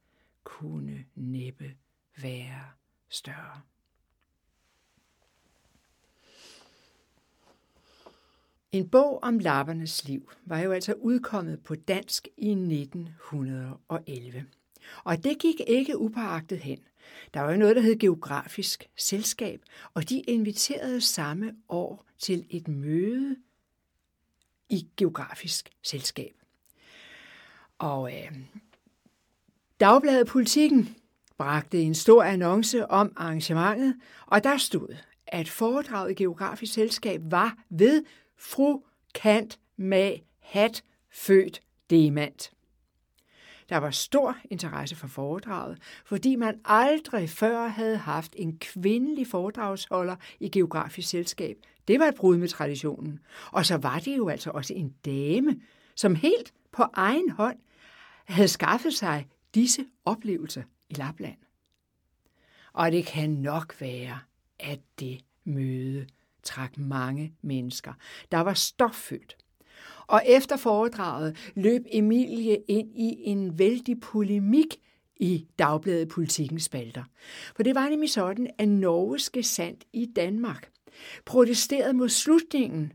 [0.43, 1.75] kunne næppe
[2.21, 2.63] være
[3.09, 3.61] større.
[8.71, 14.45] En bog om lappernes liv var jo altså udkommet på dansk i 1911.
[15.03, 16.79] Og det gik ikke upåagtet hen.
[17.33, 19.61] Der var jo noget, der hed Geografisk Selskab,
[19.93, 23.35] og de inviterede samme år til et møde
[24.69, 26.33] i Geografisk Selskab.
[27.77, 28.37] Og øh,
[29.79, 30.95] Dagbladet Politikken
[31.37, 33.95] bragte en stor annonce om arrangementet,
[34.25, 34.95] og der stod,
[35.27, 38.03] at foredraget i Geografisk Selskab var ved
[38.37, 38.83] fru
[39.13, 42.58] Kant Mag Hat, født Demand.
[43.69, 50.15] Der var stor interesse for foredraget, fordi man aldrig før havde haft en kvindelig foredragsholder
[50.39, 51.57] i Geografisk Selskab.
[51.87, 53.19] Det var et brud med traditionen.
[53.51, 55.61] Og så var det jo altså også en dame,
[55.95, 57.57] som helt på egen hånd
[58.25, 61.37] havde skaffet sig disse oplevelser i Lapland.
[62.73, 64.19] Og det kan nok være,
[64.59, 66.07] at det møde
[66.43, 67.93] trak mange mennesker.
[68.31, 69.37] Der var stoffyldt.
[70.07, 74.75] Og efter foredraget løb Emilie ind i en vældig polemik
[75.19, 77.03] i Dagbladet Politikens spalter.
[77.55, 80.69] For det var nemlig sådan, at Norge skal sandt i Danmark
[81.25, 82.93] protesterede mod slutningen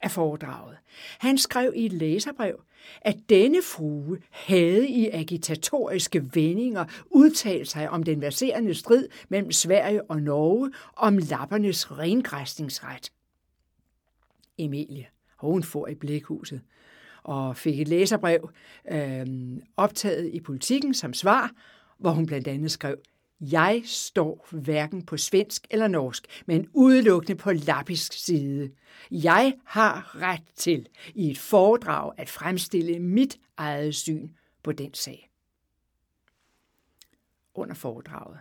[0.00, 0.76] af foredraget.
[1.18, 2.62] Han skrev i et læserbrev,
[3.00, 10.10] at denne frue havde i agitatoriske vendinger udtalt sig om den verserende strid mellem Sverige
[10.10, 13.12] og Norge om lappernes rengræsningsret.
[14.58, 15.06] Emilie,
[15.52, 16.60] hun får i blikhuset
[17.22, 18.50] og fik et læserbrev
[18.92, 19.26] øh,
[19.76, 21.50] optaget i politikken som svar,
[21.98, 22.96] hvor hun blandt andet skrev,
[23.40, 28.70] jeg står hverken på svensk eller norsk, men udelukkende på lappisk side.
[29.10, 34.28] Jeg har ret til i et foredrag at fremstille mit eget syn
[34.62, 35.30] på den sag.
[37.54, 38.40] Under foredraget,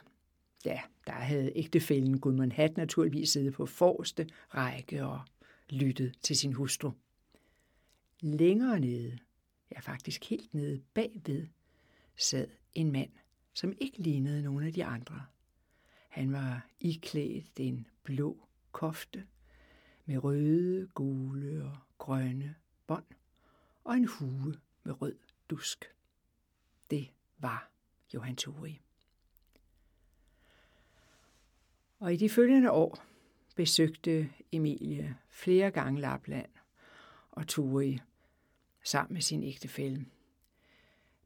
[0.66, 5.22] ja, der havde ægtefælden Gudmund Hat naturligvis siddet på forreste række og
[5.70, 6.92] lyttet til sin hustru.
[8.22, 9.18] Længere nede,
[9.72, 11.48] ja faktisk helt nede bagved,
[12.18, 13.12] sad en mand
[13.54, 15.26] som ikke lignede nogen af de andre.
[16.10, 19.28] Han var iklædt en blå kofte
[20.06, 22.56] med røde, gule og grønne
[22.88, 23.06] bånd
[23.84, 25.16] og en hue med rød
[25.50, 25.86] dusk.
[26.92, 27.72] Det var
[28.14, 28.80] Johan Thori.
[32.00, 33.13] Og i de følgende år
[33.56, 36.50] besøgte Emilie flere gange Lapland
[37.32, 38.00] og Turi
[38.84, 40.06] sammen med sin ægtefælle.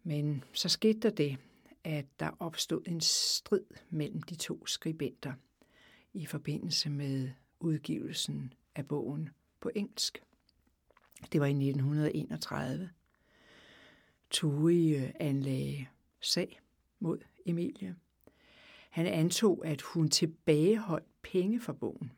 [0.03, 1.37] Men så skete der det,
[1.83, 5.33] at der opstod en strid mellem de to skribenter
[6.13, 10.23] i forbindelse med udgivelsen af bogen på engelsk.
[11.31, 12.89] Det var i 1931.
[14.29, 15.87] Tui øh, anlagde
[16.21, 16.59] sag
[16.99, 17.95] mod Emilie.
[18.89, 22.11] Han antog, at hun tilbageholdt penge for bogen.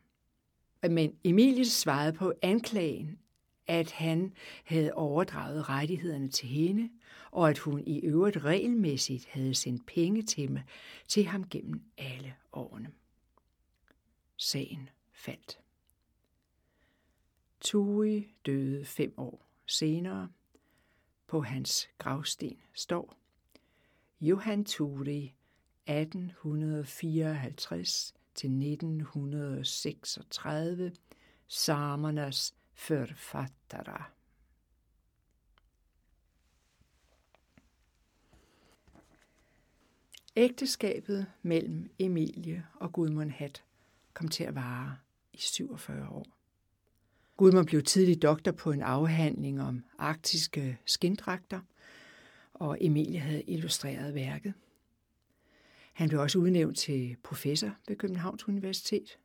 [0.82, 3.18] Men Emilie svarede på anklagen,
[3.66, 4.32] at han
[4.64, 6.90] havde overdraget rettighederne til hende,
[7.30, 10.64] og at hun i øvrigt regelmæssigt havde sendt penge til, mig,
[11.08, 12.90] til ham gennem alle årene.
[14.36, 15.60] Sagen faldt.
[17.60, 20.28] Tui døde fem år senere.
[21.26, 23.16] På hans gravsten står
[24.20, 25.34] Johan Turi
[25.86, 30.92] 1854 til 1936
[31.48, 34.04] samernas författare.
[40.36, 43.64] Ægteskabet mellem Emilie og Gudmund Hat
[44.14, 44.96] kom til at vare
[45.32, 46.26] i 47 år.
[47.36, 51.60] Gudmund blev tidlig doktor på en afhandling om arktiske skinddragter,
[52.54, 54.54] og Emilie havde illustreret værket.
[55.92, 59.18] Han blev også udnævnt til professor ved Københavns Universitet.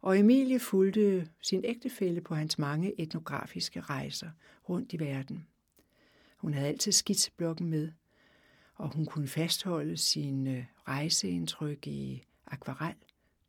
[0.00, 4.30] Og Emilie fulgte sin ægtefælle på hans mange etnografiske rejser
[4.68, 5.46] rundt i verden.
[6.36, 7.92] Hun havde altid skitsblokken med,
[8.74, 12.94] og hun kunne fastholde sine øh, rejseindtryk i akvarel,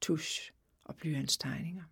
[0.02, 0.52] tusch
[0.84, 1.84] og blyantstegninger.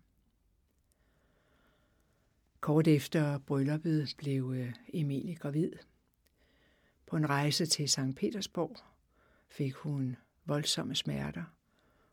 [2.60, 5.72] Kort efter brylluppet blev øh, Emilie gravid.
[7.06, 8.16] På en rejse til St.
[8.16, 8.76] Petersborg
[9.48, 10.16] fik hun
[10.46, 11.44] voldsomme smerter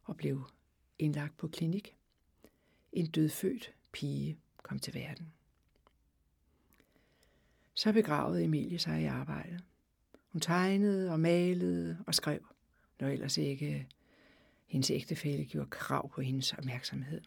[0.04, 0.50] og blev
[1.00, 1.96] indlagt på klinik.
[2.92, 5.34] En dødfødt pige kom til verden.
[7.74, 9.64] Så begravede Emilie sig i arbejdet.
[10.32, 12.40] Hun tegnede og malede og skrev,
[13.00, 13.88] når ellers ikke
[14.66, 17.22] hendes ægtefælle gjorde krav på hendes opmærksomhed.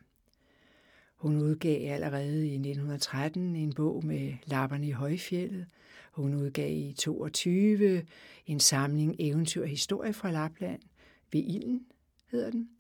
[1.17, 5.67] Hun udgav allerede i 1913 en bog med Lapperne i Højfjellet.
[6.13, 8.07] Hun udgav i 22
[8.47, 10.83] en samling eventyr og historie fra Lapland–
[11.33, 11.87] ved ilden,
[12.31, 12.71] hedder den,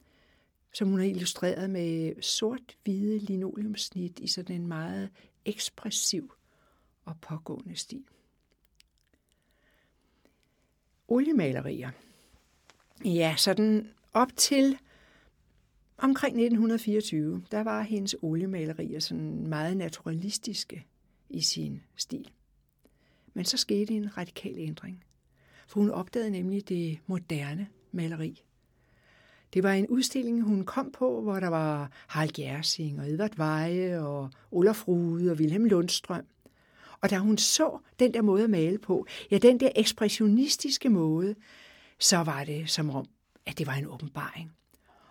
[0.74, 5.10] som hun har illustreret med sort-hvide linoleumsnit i sådan en meget
[5.44, 6.32] ekspressiv
[7.04, 8.04] og pågående stil.
[11.08, 11.90] Oliemalerier.
[13.04, 14.78] Ja, sådan op til
[15.98, 20.86] omkring 1924, der var hendes oliemalerier sådan meget naturalistiske
[21.28, 22.30] i sin stil.
[23.34, 25.04] Men så skete en radikal ændring,
[25.66, 28.42] for hun opdagede nemlig det moderne maleri.
[29.54, 34.00] Det var en udstilling, hun kom på, hvor der var Harald Gersing og Edvard Veje
[34.00, 36.24] og Olaf Rude og Wilhelm Lundstrøm.
[37.00, 41.34] Og da hun så den der måde at male på, ja, den der ekspressionistiske måde,
[41.98, 43.06] så var det som om,
[43.46, 44.52] at det var en åbenbaring.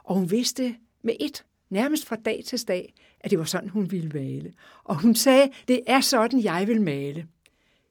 [0.03, 3.91] Og hun vidste med et, nærmest fra dag til dag, at det var sådan, hun
[3.91, 4.53] ville male.
[4.83, 7.27] Og hun sagde, det er sådan, jeg vil male.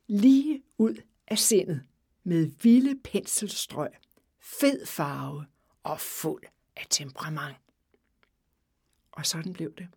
[0.06, 0.94] Lige ud
[1.28, 1.80] af sindet,
[2.24, 3.90] med vilde penselstrøg,
[4.44, 5.46] fed farve
[5.82, 6.42] og fuld
[6.76, 7.56] af temperament.
[9.12, 9.88] Og sådan blev det.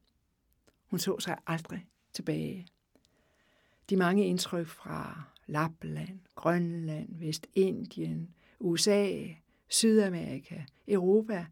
[0.86, 2.68] Hun så sig aldrig tilbage.
[3.90, 9.28] De mange indtryk fra Lapland, Grønland, Vestindien, USA,
[9.68, 11.46] Sydamerika, Europa,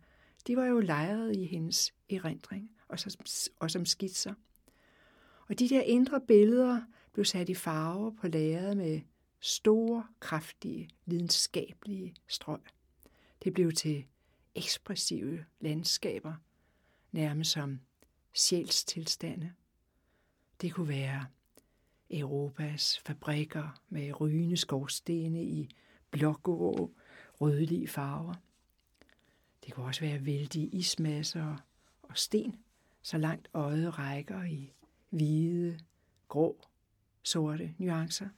[0.47, 4.33] de var jo lejret i hendes erindring og, så, og som skitser.
[5.49, 6.81] Og de der indre billeder
[7.13, 9.01] blev sat i farver på lærredet med
[9.39, 12.59] store, kraftige, lidenskabelige strøg.
[13.45, 14.05] Det blev til
[14.55, 16.33] ekspressive landskaber,
[17.11, 17.79] nærmest som
[18.33, 19.53] sjælstilstande.
[20.61, 21.25] Det kunne være
[22.09, 25.69] Europas fabrikker med rygende skorstene i
[26.11, 26.91] blågrå,
[27.41, 28.33] rødlige farver.
[29.65, 31.55] Det kunne også være vældige ismasser
[32.01, 32.55] og sten,
[33.01, 34.73] så langt øjet rækker i
[35.09, 35.79] hvide,
[36.27, 36.65] grå,
[37.23, 38.29] sorte nuancer.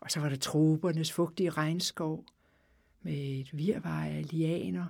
[0.00, 2.24] Og så var der tropernes fugtige regnskov
[3.04, 4.86] med et virvar af lianer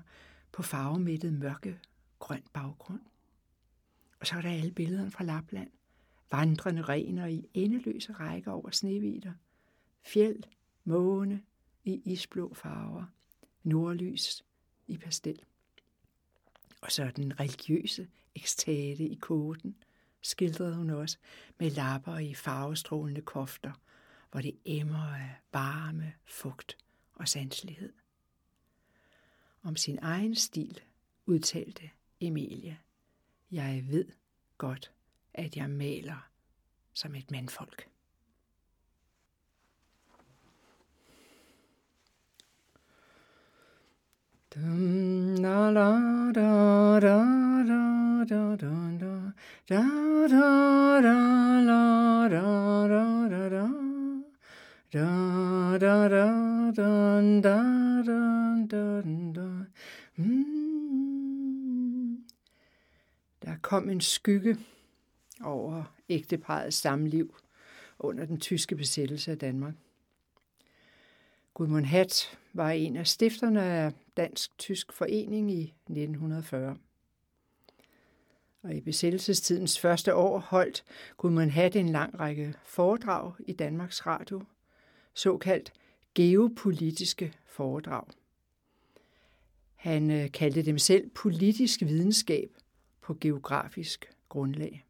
[0.53, 1.79] på farvemættet mørke
[2.19, 3.01] grøn baggrund.
[4.21, 5.71] Og så var der alle billederne fra Lapland.
[6.31, 9.33] Vandrende rener i endeløse rækker over snevider.
[10.03, 10.43] Fjeld,
[10.85, 11.43] måne
[11.85, 13.05] i isblå farver.
[13.62, 14.45] Nordlys
[14.87, 15.41] i pastel.
[16.81, 19.77] Og så den religiøse ekstate i koden
[20.23, 21.19] skildrede hun også
[21.59, 23.73] med lapper i farvestrålende kofter,
[24.31, 26.77] hvor det emmer af varme, fugt
[27.15, 27.93] og sanselighed.
[29.65, 30.81] Om sin egen stil
[31.27, 31.91] udtalte
[32.21, 32.79] Emilie.
[33.51, 34.05] Jeg ved
[34.59, 34.91] godt,
[35.35, 36.29] at jeg maler
[36.93, 37.89] som et mandfolk.
[44.55, 45.91] Dum, la, la,
[46.35, 47.19] da, da,
[47.69, 49.33] da, da, da, da,
[49.69, 49.83] da,
[50.29, 51.17] da, da,
[51.61, 53.69] la, da, da, da, da.
[54.93, 56.27] Da, da, da,
[56.77, 57.57] da, da,
[58.03, 59.24] da, da, da.
[60.17, 60.65] Hmm.
[63.43, 64.59] Der kom en skygge
[65.45, 67.37] over ægteparets samliv
[67.99, 69.75] under den tyske besættelse af Danmark.
[71.55, 76.77] Gudmund Hat var en af stifterne af Dansk-Tysk Forening i 1940.
[78.62, 80.85] Og i besættelsestidens første år holdt
[81.17, 84.43] Gudmund Hat en lang række foredrag i Danmarks Radio,
[85.15, 85.73] såkaldt
[86.15, 88.05] geopolitiske foredrag.
[89.85, 92.51] Han øh, kaldte dem selv politisk videnskab
[93.01, 94.85] på geografisk grundlag.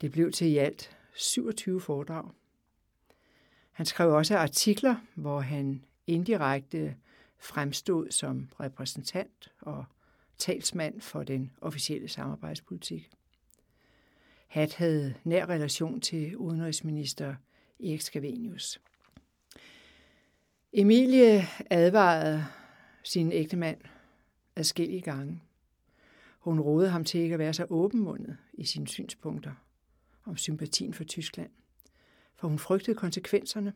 [0.00, 2.30] Det blev til i alt 27 foredrag.
[3.72, 6.96] Han skrev også artikler, hvor han indirekte
[7.38, 9.84] fremstod som repræsentant og
[10.38, 13.10] talsmand for den officielle samarbejdspolitik.
[14.46, 17.34] Hat havde nær relation til udenrigsminister
[17.80, 18.80] Erik Scavenius.
[20.72, 22.46] Emilie advarede
[23.04, 23.78] sin ægtemand
[24.56, 25.42] adskillige gange.
[26.38, 29.52] Hun rådede ham til ikke at være så åbenmundet i sine synspunkter
[30.24, 31.50] om sympatien for Tyskland,
[32.34, 33.72] for hun frygtede konsekvenserne.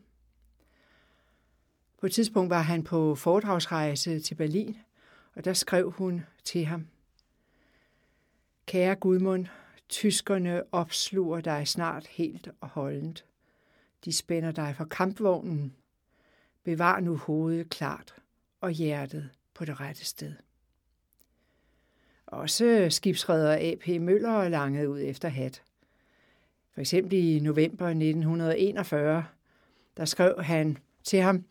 [1.98, 4.76] På et tidspunkt var han på foredragsrejse til Berlin,
[5.34, 6.86] og der skrev hun til ham.
[8.66, 9.46] Kære Gudmund,
[9.88, 13.24] tyskerne opsluger dig snart helt og holdent.
[14.04, 15.74] De spænder dig for kampvognen.
[16.64, 18.14] Bevar nu hovedet klart
[18.60, 20.32] og hjertet på det rette sted.
[22.26, 23.88] Også skibsredder A.P.
[24.00, 25.62] Møller langede ud efter hat.
[26.74, 29.24] For eksempel i november 1941,
[29.96, 31.44] der skrev han til ham,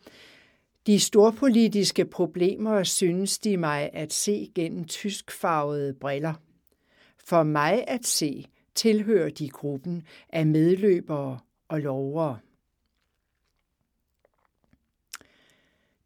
[0.86, 6.34] de storpolitiske problemer synes de mig at se gennem tyskfarvede briller.
[7.24, 11.38] For mig at se tilhører de gruppen af medløbere
[11.68, 12.38] og lovere.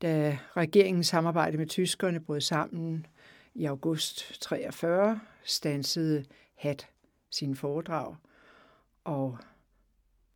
[0.03, 3.07] Da regeringens samarbejde med tyskerne brød sammen
[3.55, 6.25] i august 43, stansede
[6.55, 6.89] Hat
[7.31, 8.17] sin foredrag
[9.05, 9.39] og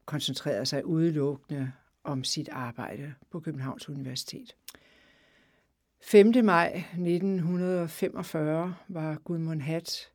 [0.04, 1.72] koncentrerede sig udelukkende
[2.04, 4.56] om sit arbejde på Københavns Universitet.
[6.00, 6.32] 5.
[6.44, 10.10] maj 1945 var Gudmund Hat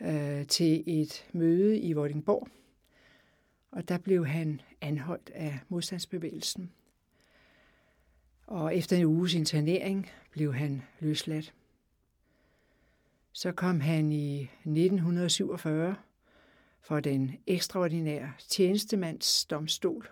[0.00, 2.48] øh, til et møde i Vordingborg,
[3.70, 6.70] og der blev han anholdt af modstandsbevægelsen.
[8.50, 11.54] Og efter en uges internering blev han løsladt.
[13.32, 15.96] Så kom han i 1947
[16.80, 20.10] for den ekstraordinære tjenestemandsdomstol,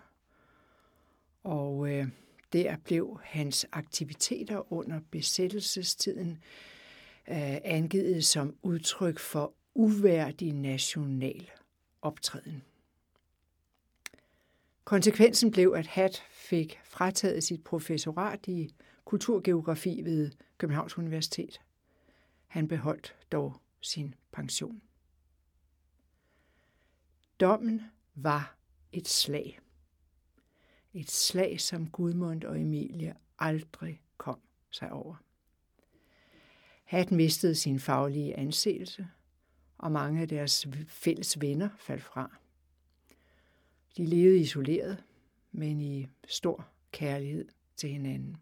[1.45, 2.07] og øh,
[2.53, 6.31] der blev hans aktiviteter under besættelsestiden
[7.29, 11.51] øh, angivet som udtryk for uværdig national
[12.03, 12.63] optræden.
[14.89, 18.75] Konsekvensen blev, at Hat fik frataget sit professorat i
[19.05, 21.61] kulturgeografi ved Københavns Universitet.
[22.47, 24.83] Han beholdt dog sin pension.
[27.41, 27.83] Dommen
[28.15, 28.57] var
[28.93, 29.61] et slag.
[30.95, 35.17] Et slag, som Gudmund og Emilie aldrig kom sig over.
[36.85, 39.09] Hat mistede sin faglige anseelse,
[39.79, 42.39] og mange af deres fælles venner faldt fra.
[43.97, 45.05] De levede isoleret,
[45.53, 48.37] men i stor kærlighed til hinanden.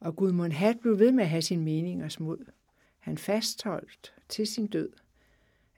[0.00, 2.44] Og Gudmund Hat blev ved med at have sin mening og smod.
[2.98, 4.92] Han fastholdt til sin død,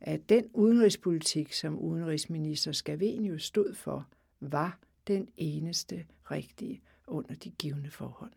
[0.00, 4.08] at den udenrigspolitik, som udenrigsminister Scavenius stod for,
[4.40, 8.32] var den eneste rigtige under de givende forhold.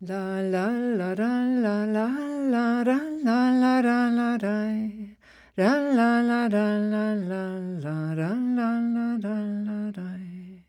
[0.00, 2.06] La la la la la la
[2.50, 5.17] la la la la la la
[5.58, 9.36] La la la da la la la da la la da
[9.66, 10.62] la da eh.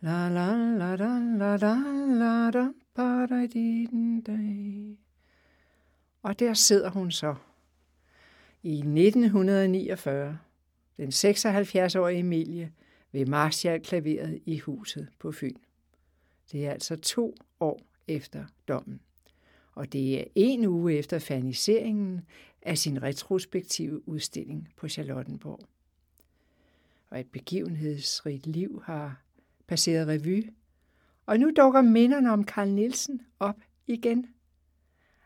[0.00, 1.74] La la la da la da
[2.20, 4.98] la da ba da di den dag.
[6.22, 7.34] Og der sidder hun så.
[8.62, 10.38] I 1949,
[10.96, 12.72] den 76-årige Emilie,
[13.12, 15.56] ved Marshall-klaveret i huset på Fyn.
[16.52, 19.00] Det er altså to år efter dommen.
[19.72, 22.22] Og det er en uge efter faniseringen
[22.62, 25.60] af sin retrospektive udstilling på Charlottenborg.
[27.10, 29.22] Og et begivenhedsrigt liv har
[29.66, 30.50] passeret revy,
[31.26, 33.56] og nu dukker minderne om Karl Nielsen op
[33.86, 34.26] igen.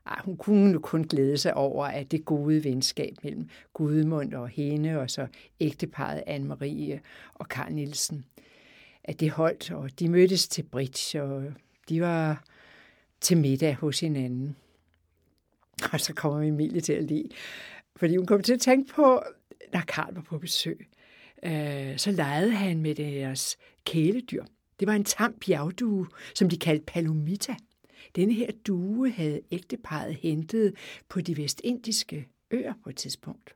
[0.06, 4.98] Ej, hun kunne kun glæde sig over, at det gode venskab mellem Gudmund og hende,
[4.98, 5.26] og så
[5.60, 7.00] ægteparet Anne-Marie
[7.34, 8.24] og Karl Nielsen,
[9.04, 11.52] at det holdt, og de mødtes til bridge, og
[11.88, 12.44] de var
[13.20, 14.56] til middag hos hinanden.
[15.92, 17.28] Og så kommer Emilie til at lide,
[17.96, 19.22] fordi hun kom til at tænke på,
[19.72, 20.88] da Karl var på besøg,
[21.44, 24.44] øh, så legede han med deres kæledyr.
[24.80, 27.54] Det var en tam bjergdue, som de kaldte palomita.
[28.16, 30.74] Denne her due havde ægteparet hentet
[31.08, 33.54] på de vestindiske øer på et tidspunkt.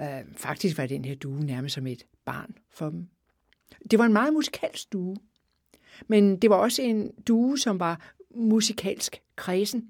[0.00, 0.06] Øh,
[0.36, 3.08] faktisk var den her due nærmest som et barn for dem.
[3.90, 5.16] Det var en meget musikalsk due,
[6.08, 9.88] men det var også en due, som var musikalsk kredsen.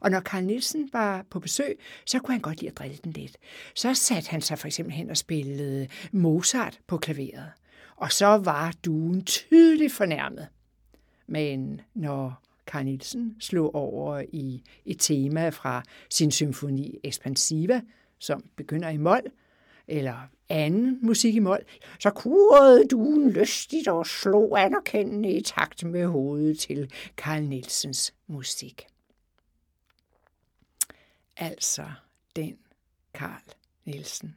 [0.00, 3.12] Og når Carl Nielsen var på besøg, så kunne han godt lide at drille den
[3.12, 3.36] lidt.
[3.74, 7.50] Så satte han sig for eksempel hen og spillede Mozart på klaveret.
[7.96, 10.48] Og så var duen tydeligt fornærmet.
[11.26, 17.80] Men når Carl Nielsen slog over i et tema fra sin symfoni Expansiva,
[18.18, 19.20] som begynder i mol,
[19.88, 20.16] eller
[20.48, 21.64] anden musik i mol,
[22.00, 28.86] så kurede duen lystigt og slog anerkendende i takt med hovedet til Carl Nielsens musik.
[31.36, 31.92] Altså
[32.36, 32.58] den
[33.14, 34.36] Karl Nielsen.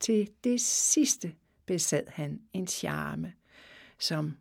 [0.00, 1.34] Til det sidste
[1.66, 3.32] besad han en charme,
[3.98, 4.36] som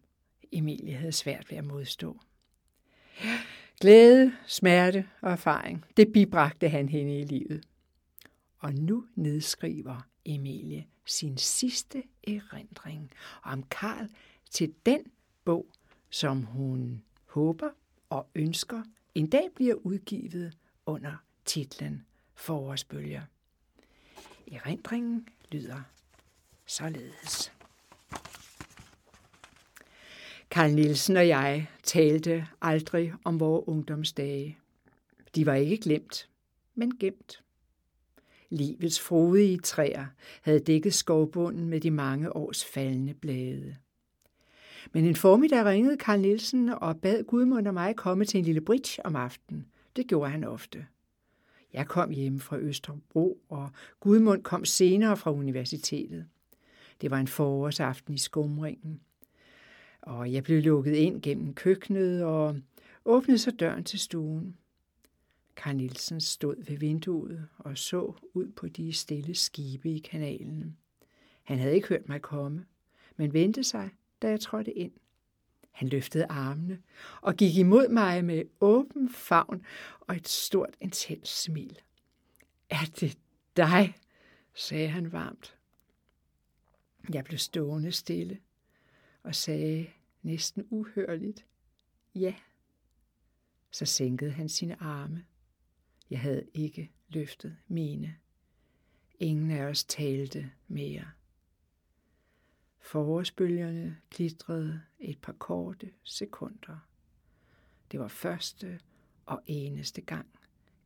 [0.52, 2.22] Emilie havde svært ved at modstå.
[3.82, 7.64] Glæde, smerte og erfaring, det bibragte han hende i livet.
[8.60, 13.12] Og nu nedskriver Emilie sin sidste erindring
[13.44, 14.10] om Karl
[14.50, 15.12] til den
[15.46, 15.74] bog,
[16.10, 17.70] som hun håber
[18.10, 18.84] og ønsker
[19.16, 21.16] en dag bliver udgivet under
[21.50, 23.22] titlen Forårsbølger.
[24.52, 25.82] Erindringen lyder
[26.66, 27.52] således.
[30.52, 34.58] Karl Nielsen og jeg talte aldrig om vores ungdomsdage.
[35.36, 36.30] De var ikke glemt,
[36.76, 37.44] men gemt.
[38.50, 40.06] Livets frodige træer
[40.42, 43.76] havde dækket skovbunden med de mange års faldende blade.
[44.92, 48.62] Men en formiddag ringede Karl Nielsen og bad Gudmund og mig komme til en lille
[48.62, 49.66] bridge om aftenen.
[49.96, 50.86] Det gjorde han ofte.
[51.74, 56.26] Jeg kom hjem fra Østerbro, og Gudmund kom senere fra universitetet.
[57.02, 59.02] Det var en forårsaften i skumringen.
[60.02, 62.56] Og jeg blev lukket ind gennem køkkenet og
[63.06, 64.56] åbnede så døren til stuen.
[65.56, 70.78] Karl Nielsen stod ved vinduet og så ud på de stille skibe i kanalen.
[71.44, 72.66] Han havde ikke hørt mig komme,
[73.18, 73.90] men vendte sig,
[74.22, 74.92] da jeg trådte ind.
[75.72, 76.82] Han løftede armene
[77.22, 79.66] og gik imod mig med åben favn
[80.00, 81.80] og et stort intens smil.
[82.70, 83.18] Er det
[83.58, 83.96] dig?
[84.54, 85.58] sagde han varmt.
[87.14, 88.40] Jeg blev stående stille
[89.24, 89.90] og sagde
[90.22, 91.46] næsten uhørligt,
[92.16, 92.36] ja.
[93.72, 95.26] Så sænkede han sine arme.
[96.10, 98.16] Jeg havde ikke løftet mine.
[99.20, 101.12] Ingen af os talte mere.
[102.80, 106.88] Forårsbølgerne glitrede et par korte sekunder.
[107.92, 108.80] Det var første
[109.26, 110.28] og eneste gang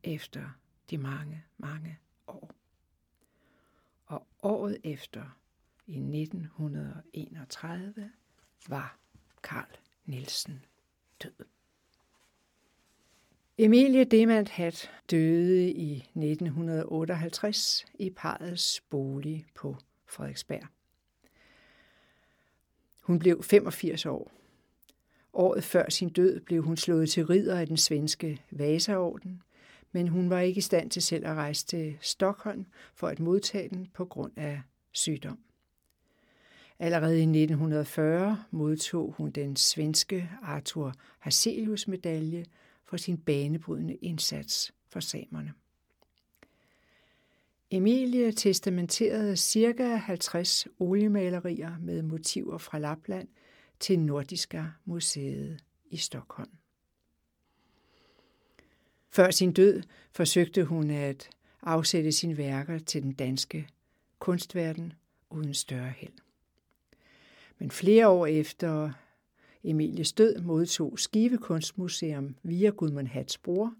[0.03, 0.49] efter
[0.89, 2.51] de mange, mange år.
[4.05, 5.37] Og året efter,
[5.87, 8.11] i 1931,
[8.67, 8.97] var
[9.43, 10.65] Karl Nielsen
[11.23, 11.45] død.
[13.57, 20.67] Emilie Demand Hat døde i 1958 i parrets bolig på Frederiksberg.
[23.03, 24.31] Hun blev 85 år.
[25.33, 29.41] Året før sin død blev hun slået til ridder af den svenske Vasaorden,
[29.91, 33.69] men hun var ikke i stand til selv at rejse til Stockholm for at modtage
[33.69, 35.39] den på grund af sygdom.
[36.79, 42.45] Allerede i 1940 modtog hun den svenske Arthur Hazelius medalje
[42.85, 45.53] for sin banebrydende indsats for samerne.
[47.73, 49.95] Emilie testamenterede ca.
[49.95, 53.27] 50 oliemalerier med motiver fra Lapland
[53.79, 56.49] til Nordiska Museet i Stockholm.
[59.09, 61.29] Før sin død forsøgte hun at
[61.61, 63.67] afsætte sine værker til den danske
[64.19, 64.93] kunstverden
[65.29, 66.13] uden større held.
[67.59, 68.91] Men flere år efter
[69.63, 73.73] Emilies død modtog Skive Kunstmuseum via Gudmund Hats bror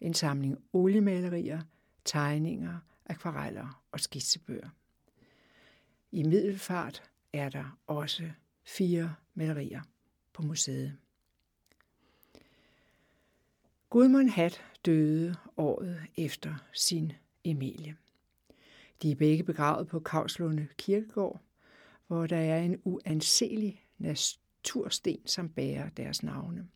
[0.00, 1.60] en samling oliemalerier,
[2.04, 2.78] tegninger,
[3.08, 4.68] akvareller og skitsebøger.
[6.12, 7.02] I middelfart
[7.32, 8.30] er der også
[8.64, 9.82] fire malerier
[10.32, 10.96] på museet.
[13.90, 17.12] Gudmund Hat døde året efter sin
[17.44, 17.96] Emilie.
[19.02, 21.40] De er begge begravet på Kavslunde Kirkegård,
[22.06, 26.68] hvor der er en uanselig natursten, som bærer deres navne.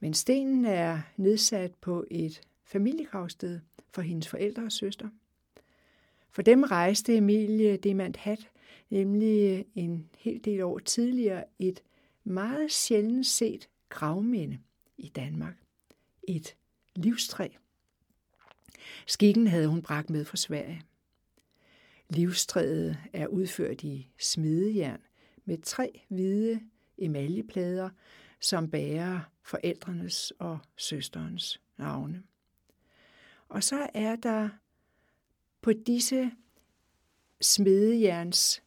[0.00, 3.60] Men stenen er nedsat på et familiegravsted
[3.98, 5.08] for hendes forældre og søster.
[6.30, 8.50] For dem rejste Emilie Demand Hat
[8.90, 11.82] nemlig en hel del år tidligere et
[12.24, 14.58] meget sjældent set gravminde
[14.98, 15.54] i Danmark.
[16.28, 16.56] Et
[16.96, 17.48] livstræ.
[19.06, 20.82] Skikken havde hun bragt med fra Sverige.
[22.10, 25.00] Livstræet er udført i smedejern
[25.44, 26.60] med tre hvide
[26.98, 27.90] emaljeplader,
[28.40, 32.22] som bærer forældrenes og søsterens navne.
[33.48, 34.48] Og så er der
[35.60, 36.30] på disse
[37.40, 38.62] smedejerns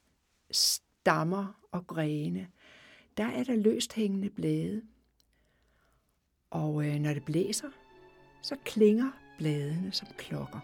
[0.51, 2.47] stammer og grene,
[3.17, 4.81] der er der løst hængende blade.
[6.49, 7.69] Og øh, når det blæser,
[8.41, 10.59] så klinger bladene som klokker.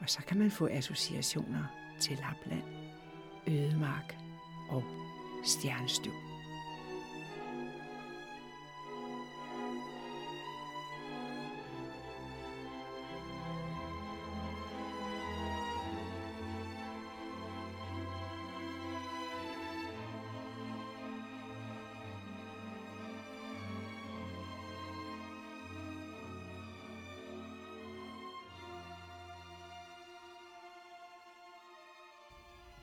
[0.00, 1.64] Og så kan man få associationer
[2.00, 2.64] til Lapland,
[3.48, 4.16] ødemark
[4.70, 4.82] og
[5.44, 6.27] stjernestøv.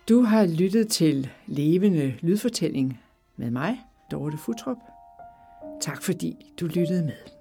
[0.10, 3.00] Du har lyttet til Levende Lydfortælling
[3.38, 3.78] med mig,
[4.12, 4.78] Dorte Futrup.
[5.82, 7.35] Tak fordi du lyttede med.